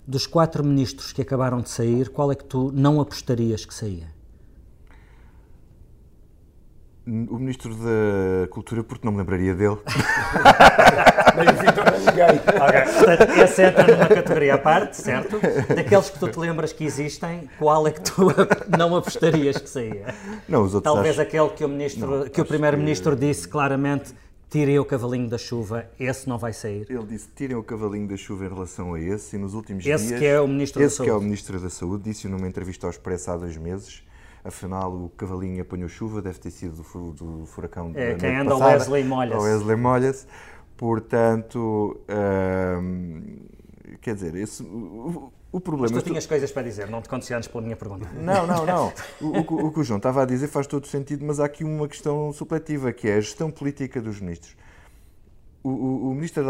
Dos 0.08 0.28
quatro 0.28 0.64
ministros 0.64 1.12
que 1.12 1.22
acabaram 1.22 1.62
de 1.62 1.70
sair, 1.70 2.10
qual 2.10 2.32
é 2.32 2.36
que 2.36 2.44
tu 2.44 2.72
não 2.74 3.02
apostarias 3.02 3.66
que 3.66 3.74
saía? 3.74 4.15
O 7.08 7.38
Ministro 7.38 7.76
da 7.76 8.48
Cultura, 8.50 8.84
porque 8.84 9.06
não 9.06 9.12
me 9.12 9.20
lembraria 9.20 9.54
dele. 9.54 9.78
Nem 11.36 11.50
o 11.50 11.54
Vitor 11.54 11.86
nem 11.92 12.00
ninguém. 12.00 13.44
Esse 13.44 13.62
entra 13.62 13.96
numa 13.96 14.08
categoria 14.08 14.56
à 14.56 14.58
parte, 14.58 14.98
certo? 14.98 15.40
Daqueles 15.76 16.10
que 16.10 16.18
tu 16.18 16.28
te 16.30 16.40
lembras 16.40 16.74
que 16.74 16.84
existem, 16.84 17.48
qual 17.60 17.86
é 17.86 17.92
que 17.92 18.02
tu 18.02 18.28
não 18.76 18.96
apostarias 18.96 19.58
que 19.58 19.70
saía? 19.70 20.16
Não, 20.50 20.64
os 20.64 20.74
outros 20.74 20.92
Talvez 20.92 21.20
acho... 21.20 21.22
aquele 21.22 21.50
que 21.50 21.64
o, 21.64 21.70
ministro, 21.70 22.22
não, 22.22 22.28
que 22.28 22.42
o 22.42 22.46
Primeiro-Ministro 22.46 23.16
que... 23.16 23.28
disse 23.28 23.48
claramente 23.48 24.12
tirem 24.50 24.80
o 24.80 24.86
cavalinho 24.86 25.30
da 25.30 25.38
chuva, 25.38 25.86
esse 26.00 26.28
não 26.28 26.40
vai 26.40 26.54
sair. 26.54 26.88
Ele 26.90 27.06
disse 27.06 27.28
tirem 27.36 27.56
o 27.56 27.64
cavalinho 27.64 28.08
da 28.08 28.18
chuva 28.18 28.46
em 28.46 28.50
relação 28.50 28.96
a 28.96 29.00
esse 29.00 29.36
e 29.36 29.40
nos 29.40 29.54
últimos 29.54 29.86
esse 29.86 30.08
dias... 30.08 30.12
Esse 30.12 30.20
que 30.20 30.26
é 30.26 30.42
o 30.42 30.48
Ministro 30.48 30.82
da 30.82 30.90
Saúde. 30.90 31.02
Esse 31.02 31.04
que 31.04 31.10
é 31.10 31.14
o 31.14 31.22
Ministro 31.22 31.60
da 31.60 31.70
Saúde, 31.70 32.04
disse 32.04 32.28
numa 32.28 32.48
entrevista 32.48 32.88
ao 32.88 32.92
Expresso 32.92 33.30
há 33.30 33.38
dois 33.38 33.58
meses 33.58 34.04
afinal 34.46 34.94
o 34.94 35.10
cavalinho 35.10 35.62
apanhou 35.62 35.90
chuva, 35.90 36.22
deve 36.22 36.40
ter 36.40 36.52
sido 36.52 36.84
do, 36.84 37.12
do 37.12 37.46
furacão 37.48 37.92
É, 37.96 38.14
quem 38.16 38.38
anda 38.38 38.56
o 38.56 38.60
Wesley 38.60 39.04
molha-se. 39.04 39.44
Wesley 39.44 39.76
molha-se. 39.76 40.28
Portanto, 40.78 42.00
hum, 42.82 43.38
quer 44.02 44.14
dizer, 44.14 44.36
esse, 44.36 44.62
o, 44.62 45.32
o 45.52 45.60
problema... 45.60 45.94
Mas 45.94 46.04
tu 46.04 46.08
tinhas 46.08 46.26
coisas 46.26 46.52
para 46.52 46.64
dizer, 46.64 46.90
não 46.90 47.02
te 47.02 47.10
condiciones 47.10 47.48
pela 47.48 47.64
minha 47.64 47.76
pergunta. 47.76 48.08
Não, 48.14 48.46
não, 48.46 48.66
não. 48.66 48.94
O, 49.22 49.28
o, 49.28 49.68
o, 49.68 49.72
que 49.72 49.80
o 49.80 49.84
João 49.84 49.98
estava 49.98 50.22
a 50.22 50.26
dizer 50.26 50.48
faz 50.48 50.68
todo 50.68 50.86
sentido, 50.86 51.26
mas 51.26 51.40
há 51.40 51.46
aqui 51.46 51.64
uma 51.64 51.88
questão 51.88 52.32
supletiva, 52.34 52.92
que 52.92 53.08
é 53.08 53.16
a 53.16 53.22
gestão 53.22 53.50
política 53.50 54.02
dos 54.02 54.20
ministros. 54.20 54.56
O, 55.64 55.70
o, 55.70 56.10
o 56.10 56.14
ministro 56.14 56.44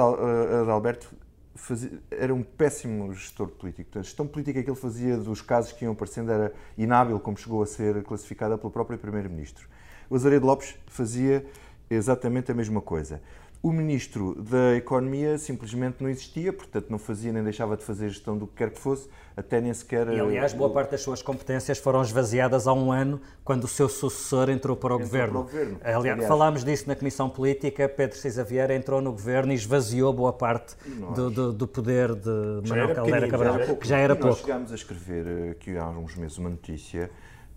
Adalberto 0.61 1.07
fazia, 1.55 1.91
era 2.11 2.33
um 2.33 2.43
péssimo 2.43 3.13
gestor 3.13 3.47
político. 3.47 3.97
A 3.97 4.01
gestão 4.01 4.27
política 4.27 4.61
que 4.61 4.69
ele 4.69 4.77
fazia 4.77 5.17
dos 5.17 5.41
casos 5.41 5.71
que 5.71 5.85
iam 5.85 5.93
aparecendo 5.93 6.31
era 6.31 6.53
inábil, 6.77 7.19
como 7.19 7.37
chegou 7.37 7.63
a 7.63 7.65
ser 7.65 8.03
classificada 8.03 8.57
pelo 8.57 8.71
próprio 8.71 8.97
Primeiro-Ministro. 8.97 9.67
O 10.09 10.15
Azaredo 10.15 10.45
Lopes 10.45 10.75
fazia 10.85 11.45
exatamente 11.89 12.51
a 12.51 12.55
mesma 12.55 12.81
coisa. 12.81 13.21
O 13.65 13.71
Ministro 13.71 14.35
da 14.43 14.75
Economia 14.75 15.39
simplesmente 15.39 15.95
não 15.99 16.07
existia, 16.07 16.53
portanto 16.53 16.85
não 16.87 16.99
fazia 16.99 17.33
nem 17.33 17.43
deixava 17.43 17.75
de 17.75 17.83
fazer 17.83 18.09
gestão 18.09 18.37
do 18.37 18.45
que 18.45 18.57
quer 18.57 18.69
que 18.69 18.77
fosse, 18.77 19.09
até 19.35 19.59
nem 19.59 19.73
sequer... 19.73 20.07
E 20.07 20.19
aliás, 20.19 20.53
boa 20.53 20.69
parte 20.69 20.91
das 20.91 21.01
suas 21.01 21.23
competências 21.23 21.79
foram 21.79 22.03
esvaziadas 22.03 22.67
há 22.67 22.73
um 22.73 22.91
ano, 22.91 23.19
quando 23.43 23.63
o 23.63 23.67
seu 23.67 23.89
sucessor 23.89 24.51
entrou 24.51 24.77
para 24.77 24.93
o, 24.93 24.97
entrou 24.97 25.07
governo. 25.07 25.31
Para 25.31 25.39
o 25.39 25.43
governo. 25.45 25.79
Aliás, 25.83 26.05
aliás, 26.05 26.27
falámos 26.27 26.63
disso 26.63 26.87
na 26.87 26.95
Comissão 26.95 27.27
Política, 27.27 27.89
Pedro 27.89 28.15
Cisa 28.19 28.43
Vieira 28.43 28.75
entrou 28.75 29.01
no 29.01 29.11
governo 29.11 29.51
e 29.51 29.55
esvaziou 29.55 30.13
boa 30.13 30.31
parte 30.31 30.75
do, 31.15 31.31
do, 31.31 31.51
do, 31.51 31.67
poder 31.67 32.13
de 32.13 32.69
Manuel 32.69 32.93
Caldeira 32.93 33.27
Cabral, 33.27 33.57
já 33.57 33.75
que 33.75 33.87
já 33.87 33.97
era 33.97 34.15
pouco. 34.15 34.27
Nós 34.27 34.41
chegámos 34.41 34.71
a 34.71 34.75
escrever 34.75 35.25
eh, 35.25 35.49
aqui 35.49 35.75
há 35.75 35.89
uns 35.89 36.15
meses 36.15 36.37
uma 36.37 36.51
notícia 36.51 37.09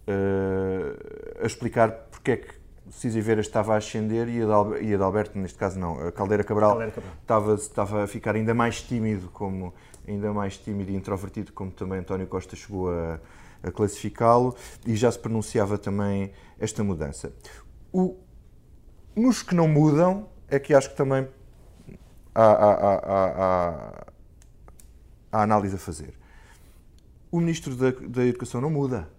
uh, 0.09 1.43
a 1.43 1.47
explicar 1.47 1.91
porque 2.11 2.31
é 2.31 2.37
que 2.39 2.68
Cisa 2.91 3.21
Vera 3.21 3.41
estava 3.41 3.75
a 3.75 3.77
ascender 3.77 4.29
e 4.29 4.95
Adalberto, 4.95 5.39
neste 5.39 5.59
caso 5.59 5.79
não, 5.79 5.99
a 6.07 6.13
Caldeira 6.13 6.43
Cabral, 6.43 6.71
Caldeira 6.71 6.93
Cabral. 6.93 7.15
Estava, 7.21 7.55
estava 7.55 8.05
a 8.05 8.07
ficar 8.07 8.35
ainda 8.35 8.55
mais 8.55 8.83
tímido 8.83 9.29
como 9.29 9.73
ainda 10.07 10.33
mais 10.33 10.57
tímido 10.57 10.91
e 10.91 10.97
introvertido, 10.97 11.53
como 11.53 11.71
também 11.71 11.99
António 11.99 12.27
Costa 12.27 12.57
chegou 12.57 12.91
a, 12.91 13.21
a 13.63 13.71
classificá-lo, 13.71 14.57
e 14.87 14.97
já 14.97 15.11
se 15.13 15.19
pronunciava 15.19 15.77
também 15.77 16.33
esta 16.59 16.83
mudança. 16.83 17.33
O, 17.93 18.17
nos 19.15 19.43
que 19.43 19.55
não 19.55 19.69
mudam, 19.69 20.29
é 20.49 20.59
que 20.59 20.73
acho 20.73 20.91
que 20.91 20.97
também 20.97 21.29
há, 22.35 22.45
há, 22.45 22.95
há, 22.95 24.07
há 25.31 25.43
análise 25.43 25.77
a 25.77 25.79
fazer. 25.79 26.15
O 27.31 27.41
Ministro 27.41 27.77
da, 27.77 27.91
da 27.91 28.25
Educação 28.25 28.61
não 28.61 28.71
muda. 28.71 29.11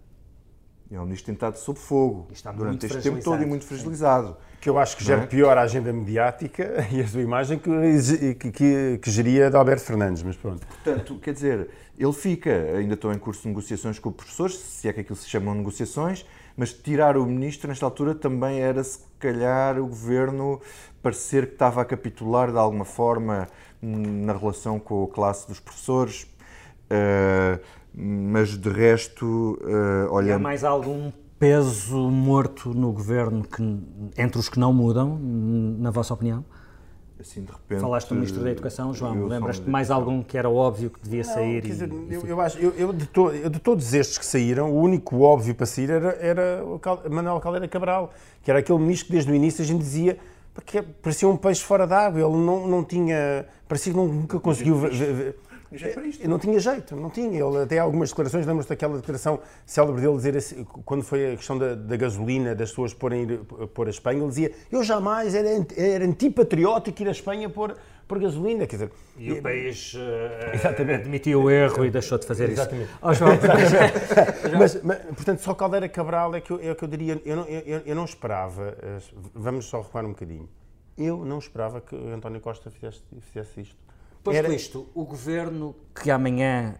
É 0.92 1.00
um 1.00 1.06
ministro 1.06 1.32
tentado 1.32 1.58
sob 1.58 1.78
fogo 1.78 2.28
durante 2.56 2.88
este 2.88 3.00
tempo 3.02 3.24
todo 3.24 3.44
e 3.44 3.46
muito 3.46 3.64
fragilizado. 3.64 4.36
Que 4.60 4.70
eu 4.70 4.80
acho 4.80 4.98
que 4.98 5.04
gera 5.04 5.22
é? 5.22 5.26
pior 5.28 5.56
a 5.56 5.62
agenda 5.62 5.94
mediática 5.94 6.86
e 6.92 7.00
a 7.00 7.08
sua 7.08 7.22
imagem 7.22 7.60
que, 7.60 8.36
que, 8.36 8.52
que, 8.52 9.00
que 9.00 9.12
geria 9.12 9.52
de 9.52 9.56
Alberto 9.56 9.84
Fernandes, 9.84 10.24
mas 10.24 10.36
pronto. 10.36 10.66
Portanto, 10.66 11.20
quer 11.22 11.34
dizer, 11.34 11.70
ele 11.98 12.14
fica, 12.14 12.52
ainda 12.76 12.96
estão 12.96 13.14
em 13.14 13.20
curso 13.20 13.44
de 13.44 13.50
negociações 13.50 14.00
com 14.00 14.10
os 14.10 14.16
professores, 14.16 14.56
se 14.56 14.88
é 14.88 14.94
que 14.94 15.02
aquilo 15.02 15.16
se 15.16 15.30
chamam 15.30 15.54
negociações, 15.54 16.26
mas 16.58 16.74
tirar 16.74 17.16
o 17.18 17.26
ministro 17.26 17.70
nesta 17.70 17.86
altura 17.86 18.16
também 18.16 18.60
era 18.60 18.84
se 18.84 19.00
calhar 19.20 19.78
o 19.78 19.86
governo 19.86 20.60
parecer 21.04 21.48
que 21.48 21.54
estava 21.54 21.82
a 21.82 21.86
capitular 21.86 22.52
de 22.52 22.58
alguma 22.58 22.84
forma 22.84 23.48
hum, 23.82 24.26
na 24.26 24.34
relação 24.34 24.80
com 24.80 25.04
a 25.04 25.08
classe 25.08 25.48
dos 25.48 25.60
professores. 25.60 26.24
Uh, 26.92 27.60
mas 28.00 28.58
de 28.58 28.70
resto, 28.70 29.60
uh, 29.62 30.12
olha. 30.12 30.36
há 30.36 30.40
mais 30.40 30.64
algum 30.64 31.12
peso 31.38 31.98
morto 32.10 32.74
no 32.74 32.92
governo 32.92 33.44
que, 33.44 33.62
entre 34.18 34.40
os 34.40 34.48
que 34.48 34.60
não 34.60 34.74
mudam, 34.74 35.20
na 35.20 35.92
vossa 35.92 36.14
opinião? 36.14 36.46
Assim, 37.20 37.44
de 37.44 37.52
repente, 37.52 37.82
Falaste 37.82 38.08
do 38.08 38.16
Ministro 38.16 38.42
da 38.42 38.50
Educação, 38.50 38.94
João. 38.94 39.26
Lembras-te 39.28 39.64
de 39.64 39.70
mais 39.70 39.92
algum 39.92 40.24
que 40.24 40.38
era 40.38 40.50
óbvio 40.50 40.90
que 40.90 41.02
devia 41.02 41.24
não, 41.24 41.34
sair? 41.34 41.62
Quer 41.62 41.68
dizer, 41.68 41.90
e, 41.92 42.14
eu, 42.14 42.26
eu, 42.26 42.40
acho, 42.40 42.58
eu, 42.58 42.74
eu, 42.78 42.94
de 42.94 43.06
to, 43.08 43.32
eu, 43.32 43.50
de 43.50 43.60
todos 43.60 43.94
estes 43.94 44.18
que 44.18 44.26
saíram, 44.26 44.72
o 44.72 44.80
único 44.80 45.20
óbvio 45.20 45.54
para 45.54 45.66
sair 45.66 45.90
era, 45.90 46.18
era 46.22 46.64
o 46.66 46.80
Cal, 46.80 47.04
Manuel 47.10 47.42
Caldeira 47.42 47.68
Cabral, 47.68 48.14
que 48.42 48.50
era 48.50 48.62
aquele 48.62 48.80
ministro 48.80 49.08
que 49.08 49.12
desde 49.12 49.30
o 49.30 49.36
início 49.36 49.62
a 49.62 49.66
gente 49.66 49.80
dizia 49.80 50.18
porque 50.54 50.82
parecia 50.82 51.28
um 51.28 51.38
peixe 51.38 51.64
fora 51.64 51.86
d'água, 51.88 52.20
ele 52.20 52.38
não, 52.38 52.68
não 52.68 52.84
tinha, 52.84 53.46
parecia 53.68 53.94
que 53.94 53.98
nunca 53.98 54.40
conseguiu 54.40 54.78
jeito 55.78 56.28
Não 56.28 56.40
tinha 56.40 56.60
jeito, 56.60 56.96
não 56.96 57.10
tinha. 57.10 57.40
Ele 57.40 57.64
até 57.64 57.80
algumas 57.80 58.10
declarações, 58.10 58.46
lembro-se 58.46 58.70
daquela 58.70 58.98
declaração 58.98 59.40
célebre 59.66 60.02
dele 60.02 60.16
dizer 60.16 60.38
assim, 60.38 60.64
quando 60.64 61.04
foi 61.04 61.34
a 61.34 61.36
questão 61.36 61.58
da, 61.58 61.76
da 61.76 61.96
gasolina, 61.96 62.56
das 62.56 62.70
pessoas 62.70 62.94
porem 62.94 63.28
pôr 63.74 63.88
a 63.88 63.90
Espanha, 63.90 64.20
ele 64.20 64.30
dizia: 64.30 64.52
Eu 64.72 64.84
jamais 64.84 65.36
era, 65.36 65.48
era 65.78 66.06
antipatriótico 66.06 67.02
ir 67.02 67.08
a 67.08 67.12
Espanha 67.12 67.50
pôr, 67.50 67.76
pôr 68.08 68.20
gasolina. 68.20 68.66
Quer 68.66 68.76
dizer, 68.78 68.92
e 69.18 69.32
o 69.32 69.42
país 69.42 69.94
uh, 69.96 70.94
admitiu 70.96 71.44
o 71.44 71.52
erro 71.52 71.86
e 71.86 71.92
deixou 71.92 72.18
de 72.18 72.26
fazer 72.26 72.50
Exatamente. 72.50 72.90
isso. 72.90 73.00
Oh, 73.02 73.14
João, 73.14 73.32
mas, 74.58 74.82
mas, 74.82 74.98
portanto, 75.06 75.40
só 75.40 75.54
Caldeira 75.54 75.88
Cabral 75.88 76.34
é 76.36 76.42
que 76.42 76.52
eu, 76.52 76.60
é 76.62 76.74
que 76.74 76.84
eu 76.84 76.88
diria, 76.88 77.22
eu 77.24 77.36
não, 77.36 77.46
eu, 77.46 77.82
eu 77.86 77.96
não 77.96 78.06
esperava, 78.06 78.76
vamos 79.34 79.66
só 79.66 79.82
recuar 79.82 80.06
um 80.06 80.10
bocadinho, 80.10 80.50
eu 80.98 81.24
não 81.24 81.38
esperava 81.38 81.80
que 81.80 81.96
António 81.96 82.42
Costa 82.42 82.72
fizesse, 82.72 83.02
fizesse 83.22 83.62
isto. 83.62 83.89
Posto 84.24 84.38
Era... 84.38 84.54
isto, 84.54 84.88
o 84.94 85.06
governo 85.06 85.76
que 85.96 86.12
amanhã 86.12 86.76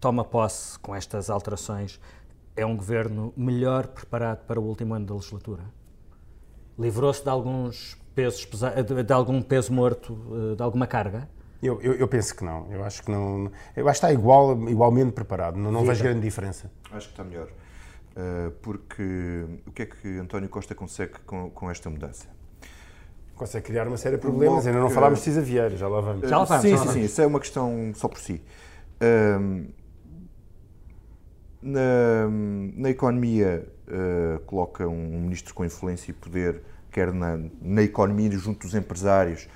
toma 0.00 0.24
posse 0.24 0.78
com 0.78 0.94
estas 0.94 1.28
alterações 1.30 2.00
é 2.56 2.64
um 2.64 2.76
governo 2.76 3.32
melhor 3.36 3.88
preparado 3.88 4.44
para 4.46 4.60
o 4.60 4.64
último 4.64 4.94
ano 4.94 5.06
da 5.06 5.14
legislatura? 5.14 5.64
Livrou-se 6.78 7.22
de 7.22 7.28
alguns 7.28 7.96
pesos 8.14 8.46
de 8.46 9.12
algum 9.12 9.42
peso 9.42 9.72
morto, 9.72 10.52
eh, 10.52 10.56
de 10.56 10.62
alguma 10.62 10.86
carga? 10.86 11.28
Eu, 11.62 11.80
eu, 11.80 11.94
eu, 11.94 12.06
penso 12.06 12.36
que 12.36 12.44
não. 12.44 12.70
Eu 12.70 12.84
acho 12.84 13.02
que 13.02 13.10
não. 13.10 13.50
Eu 13.74 13.88
acho 13.88 14.00
que 14.00 14.06
está 14.06 14.12
igual, 14.12 14.68
igualmente 14.68 15.12
preparado. 15.12 15.56
Não, 15.56 15.72
não 15.72 15.84
vejo 15.84 16.02
grande 16.02 16.20
diferença. 16.20 16.70
Acho 16.92 17.06
que 17.06 17.12
está 17.14 17.24
melhor. 17.24 17.48
Uh, 17.48 18.50
porque 18.62 19.46
o 19.66 19.72
que 19.72 19.82
é 19.82 19.86
que 19.86 20.18
António 20.18 20.48
Costa 20.48 20.74
consegue 20.74 21.14
com, 21.20 21.50
com 21.50 21.70
esta 21.70 21.88
mudança? 21.88 22.28
Consegue 23.34 23.66
criar 23.66 23.86
uma 23.86 23.96
série 23.96 24.16
de 24.16 24.22
problemas. 24.22 24.66
Ainda 24.66 24.80
não 24.80 24.90
falámos 24.90 25.18
de 25.18 25.24
Cisa 25.24 25.40
Vieira, 25.40 25.76
já 25.76 25.88
lá 25.88 26.00
vamos. 26.00 26.28
Já 26.28 26.38
lá 26.38 26.44
vamos. 26.44 26.62
Sim, 26.62 26.70
já 26.70 26.76
sim, 26.76 26.84
vamos. 26.84 26.94
sim, 26.94 27.04
isso 27.04 27.22
é 27.22 27.26
uma 27.26 27.40
questão 27.40 27.92
só 27.94 28.08
por 28.08 28.18
si. 28.18 28.42
Um, 29.02 29.66
na, 31.60 32.28
na 32.76 32.90
economia, 32.90 33.66
uh, 33.88 34.38
coloca 34.40 34.86
um 34.86 35.22
ministro 35.22 35.54
com 35.54 35.64
influência 35.64 36.10
e 36.10 36.14
poder, 36.14 36.62
quer 36.90 37.12
na, 37.12 37.40
na 37.60 37.82
economia 37.82 38.30
junto 38.32 38.66
dos 38.66 38.74
empresários, 38.74 39.48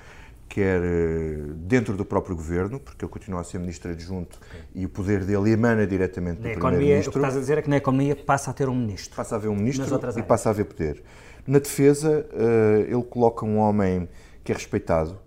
quer 0.49 0.81
uh, 0.81 1.53
dentro 1.53 1.95
do 1.95 2.03
próprio 2.03 2.35
governo, 2.35 2.79
porque 2.79 3.05
ele 3.05 3.11
continua 3.11 3.41
a 3.41 3.43
ser 3.43 3.59
ministro 3.59 3.91
adjunto 3.91 4.39
okay. 4.39 4.61
e 4.73 4.85
o 4.85 4.89
poder 4.89 5.23
dele 5.23 5.51
emana 5.51 5.85
diretamente 5.85 6.41
na 6.41 6.49
do 6.49 6.59
primeiro-ministro. 6.59 7.11
O 7.11 7.13
que 7.13 7.19
estás 7.19 7.37
a 7.37 7.39
dizer 7.39 7.57
é 7.59 7.61
que 7.61 7.69
na 7.69 7.77
economia 7.77 8.15
passa 8.15 8.49
a 8.49 8.53
ter 8.53 8.67
um 8.67 8.75
ministro. 8.75 9.15
Passa 9.15 9.35
a 9.35 9.37
haver 9.37 9.49
um 9.49 9.55
ministro 9.55 9.85
e 10.17 10.23
passa 10.23 10.49
a 10.49 10.51
haver 10.51 10.65
poder. 10.65 11.03
Na 11.49 11.57
defesa, 11.57 12.27
uh, 12.31 12.81
ele 12.81 13.03
coloca 13.05 13.43
um 13.43 13.57
homem 13.57 14.07
que 14.43 14.51
é 14.51 14.55
respeitado. 14.55 15.19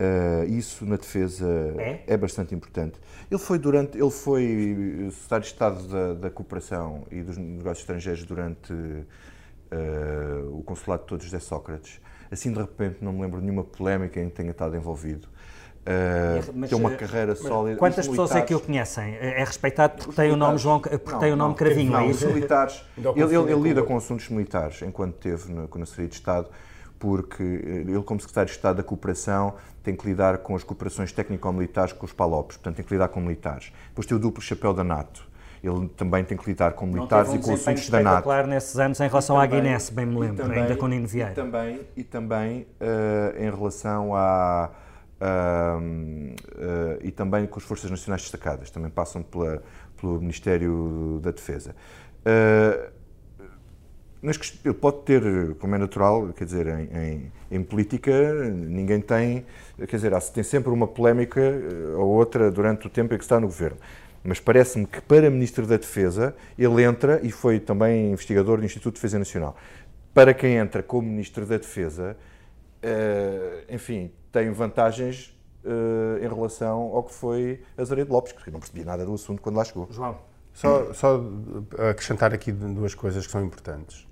Uh, 0.00 0.48
isso 0.48 0.86
na 0.86 0.96
defesa 0.96 1.46
é? 1.76 2.04
é? 2.06 2.16
bastante 2.16 2.54
importante. 2.54 2.98
Ele 3.30 3.38
foi 3.38 3.58
durante, 3.58 3.98
ele 3.98 4.10
foi 4.10 5.10
secretário 5.10 5.42
de 5.42 5.50
Estado 5.50 5.88
da, 5.88 6.14
da 6.14 6.30
Cooperação 6.30 7.04
e 7.10 7.20
dos 7.20 7.36
Negócios 7.36 7.80
Estrangeiros 7.80 8.24
durante 8.24 8.72
uh, 8.72 10.58
o 10.58 10.62
consulado 10.62 11.02
de 11.02 11.08
todos 11.08 11.26
José 11.26 11.38
Sócrates. 11.38 12.00
Assim 12.30 12.50
de 12.50 12.60
repente 12.60 13.04
não 13.04 13.12
me 13.12 13.20
lembro 13.20 13.38
de 13.38 13.44
nenhuma 13.44 13.64
polémica 13.64 14.18
em 14.22 14.30
que 14.30 14.36
tenha 14.36 14.52
estado 14.52 14.74
envolvido. 14.74 15.28
Uh, 15.88 16.52
mas, 16.54 16.68
tem 16.68 16.78
uma 16.78 16.90
carreira 16.90 17.34
sólida. 17.34 17.78
Quantas 17.78 18.06
pessoas 18.06 18.32
é 18.32 18.42
que 18.42 18.54
o 18.54 18.60
conhecem? 18.60 19.16
É 19.16 19.42
respeitado 19.42 19.94
porque 19.96 20.12
tem 20.12 20.30
o 20.30 20.36
nome 20.36 20.58
João, 20.58 20.80
porque 20.80 21.10
não, 21.10 21.18
tem 21.18 21.32
o 21.32 21.36
nome 21.36 21.50
não, 21.50 21.56
Cravinho, 21.56 21.92
não, 21.92 22.00
é 22.00 22.06
isso? 22.08 22.26
militares. 22.26 22.84
ele, 22.98 23.22
ele, 23.22 23.52
ele 23.52 23.60
lida 23.60 23.82
com 23.82 23.96
assuntos 23.96 24.28
militares 24.28 24.82
enquanto 24.82 25.14
esteve 25.14 25.50
na, 25.50 25.62
na 25.62 25.86
Secretaria 25.86 26.08
de 26.08 26.14
Estado, 26.14 26.48
porque 26.98 27.42
eh, 27.42 27.90
ele, 27.90 28.02
como 28.02 28.20
secretário 28.20 28.50
de 28.50 28.56
Estado 28.56 28.76
da 28.76 28.82
Cooperação, 28.82 29.54
tem 29.82 29.96
que 29.96 30.06
lidar 30.06 30.38
com 30.38 30.54
as 30.54 30.62
cooperações 30.62 31.10
técnico-militares 31.10 31.94
com 31.94 32.04
os 32.04 32.12
PALOPs, 32.12 32.58
portanto 32.58 32.76
tem 32.76 32.84
que 32.84 32.92
lidar 32.92 33.08
com 33.08 33.20
militares. 33.20 33.72
Depois 33.88 34.06
tem 34.06 34.14
o 34.14 34.20
duplo 34.20 34.42
chapéu 34.42 34.74
da 34.74 34.84
NATO. 34.84 35.26
Ele 35.64 35.88
também 35.96 36.22
tem 36.22 36.36
que 36.36 36.46
lidar 36.46 36.72
com 36.74 36.86
militares 36.86 37.30
um 37.30 37.36
e 37.36 37.38
com 37.38 37.54
assuntos 37.54 37.88
da 37.88 38.00
NATO. 38.00 38.24
claro 38.24 38.46
nesses 38.46 38.78
anos 38.78 39.00
em 39.00 39.08
relação 39.08 39.36
também, 39.36 39.58
à 39.58 39.62
Guiné, 39.62 39.78
bem 39.92 40.06
me 40.06 40.18
lembro, 40.18 40.44
também, 40.44 40.62
ainda 40.62 40.76
com 40.76 40.86
Nino 40.86 41.08
Vieira. 41.08 41.32
E 41.32 41.34
também, 41.34 41.80
e 41.96 42.04
também 42.04 42.66
uh, 42.78 43.42
em 43.42 43.50
relação 43.50 44.14
à 44.14 44.70
uh, 45.20 46.98
e 47.02 47.10
também 47.10 47.46
com 47.46 47.58
as 47.58 47.64
Forças 47.64 47.90
Nacionais 47.90 48.22
Destacadas, 48.22 48.70
também 48.70 48.90
passam 48.90 49.22
pela, 49.22 49.62
pelo 50.00 50.20
Ministério 50.20 51.20
da 51.22 51.30
Defesa. 51.30 51.74
Uh, 52.20 52.98
mas 54.20 54.36
ele 54.64 54.74
pode 54.74 55.02
ter, 55.02 55.22
como 55.60 55.76
é 55.76 55.78
natural, 55.78 56.32
quer 56.32 56.44
dizer, 56.44 56.66
em, 56.66 56.88
em, 56.98 57.32
em, 57.52 57.62
política 57.62 58.10
ninguém 58.50 59.00
tem, 59.00 59.46
quer 59.76 59.94
dizer, 59.94 60.12
tem 60.34 60.42
sempre 60.42 60.72
uma 60.72 60.88
polémica 60.88 61.40
ou 61.96 62.08
outra 62.08 62.50
durante 62.50 62.88
o 62.88 62.90
tempo 62.90 63.14
em 63.14 63.16
que 63.16 63.22
está 63.22 63.38
no 63.38 63.46
governo. 63.46 63.78
Mas 64.24 64.40
parece-me 64.40 64.86
que 64.86 65.00
para 65.00 65.30
Ministro 65.30 65.68
da 65.68 65.76
Defesa 65.76 66.34
ele 66.58 66.82
entra, 66.82 67.20
e 67.22 67.30
foi 67.30 67.60
também 67.60 68.10
investigador 68.10 68.58
do 68.58 68.64
Instituto 68.64 68.94
de 68.94 69.00
Defesa 69.00 69.20
Nacional, 69.20 69.56
para 70.12 70.34
quem 70.34 70.56
entra 70.56 70.82
como 70.82 71.08
Ministro 71.08 71.46
da 71.46 71.56
Defesa, 71.56 72.16
enfim, 73.70 74.10
tem 74.32 74.50
vantagens 74.50 75.36
uh, 75.64 76.18
em 76.18 76.28
relação 76.28 76.90
ao 76.94 77.02
que 77.02 77.14
foi 77.14 77.62
Azaredo 77.76 78.12
Lopes, 78.12 78.32
que 78.32 78.50
não 78.50 78.60
percebia 78.60 78.84
nada 78.84 79.04
do 79.04 79.14
assunto 79.14 79.40
quando 79.40 79.56
lá 79.56 79.64
chegou. 79.64 79.88
João. 79.90 80.18
Só, 80.52 80.92
só 80.92 81.22
acrescentar 81.90 82.34
aqui 82.34 82.50
duas 82.50 82.94
coisas 82.94 83.24
que 83.24 83.30
são 83.30 83.44
importantes. 83.44 84.08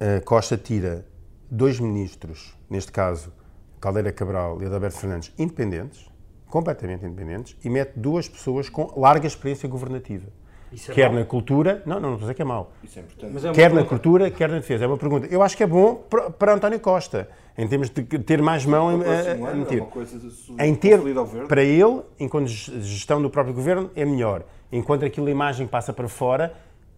Uh, 0.00 0.24
Costa 0.24 0.56
tira 0.56 1.06
dois 1.50 1.78
ministros, 1.78 2.56
neste 2.68 2.90
caso 2.90 3.32
Caldeira 3.80 4.12
Cabral 4.12 4.62
e 4.62 4.66
Adalberto 4.66 4.98
Fernandes, 4.98 5.32
independentes, 5.38 6.10
completamente 6.48 7.04
independentes, 7.04 7.56
e 7.62 7.68
mete 7.68 7.92
duas 7.96 8.28
pessoas 8.28 8.68
com 8.68 8.98
larga 8.98 9.26
experiência 9.26 9.68
governativa. 9.68 10.28
É 10.72 10.92
quer 10.92 11.12
na 11.12 11.24
cultura, 11.24 11.82
não, 11.86 12.00
não, 12.00 12.00
não 12.00 12.14
estou 12.14 12.26
a 12.26 12.32
dizer 12.32 12.34
que 12.34 12.42
é 12.42 12.44
mau. 12.44 12.72
Isso 12.82 12.98
é 12.98 13.02
importante. 13.02 13.46
É 13.46 13.52
quer 13.52 13.72
na 13.72 13.84
cultura, 13.84 14.30
quer 14.30 14.48
na 14.48 14.56
defesa. 14.56 14.84
É 14.84 14.86
uma 14.86 14.98
pergunta. 14.98 15.26
Eu 15.30 15.42
acho 15.42 15.56
que 15.56 15.62
é 15.62 15.66
bom 15.66 15.94
para, 15.94 16.30
para 16.30 16.54
António 16.54 16.80
Costa 16.80 17.28
em 17.58 17.66
termos 17.66 17.88
de 17.88 18.02
ter 18.02 18.42
mais 18.42 18.66
mão 18.66 18.92
em, 18.92 19.04
a, 19.04 19.50
a 19.50 19.54
meter. 19.54 19.82
em 20.58 20.74
ter, 20.74 21.00
para 21.48 21.62
ele, 21.62 22.02
enquanto 22.20 22.48
gestão 22.48 23.22
do 23.22 23.30
próprio 23.30 23.54
governo, 23.54 23.90
é 23.96 24.04
melhor. 24.04 24.44
Enquanto 24.70 25.04
aquilo 25.04 25.26
a 25.28 25.30
imagem 25.30 25.66
passa 25.66 25.92
para 25.92 26.08
fora, 26.08 26.52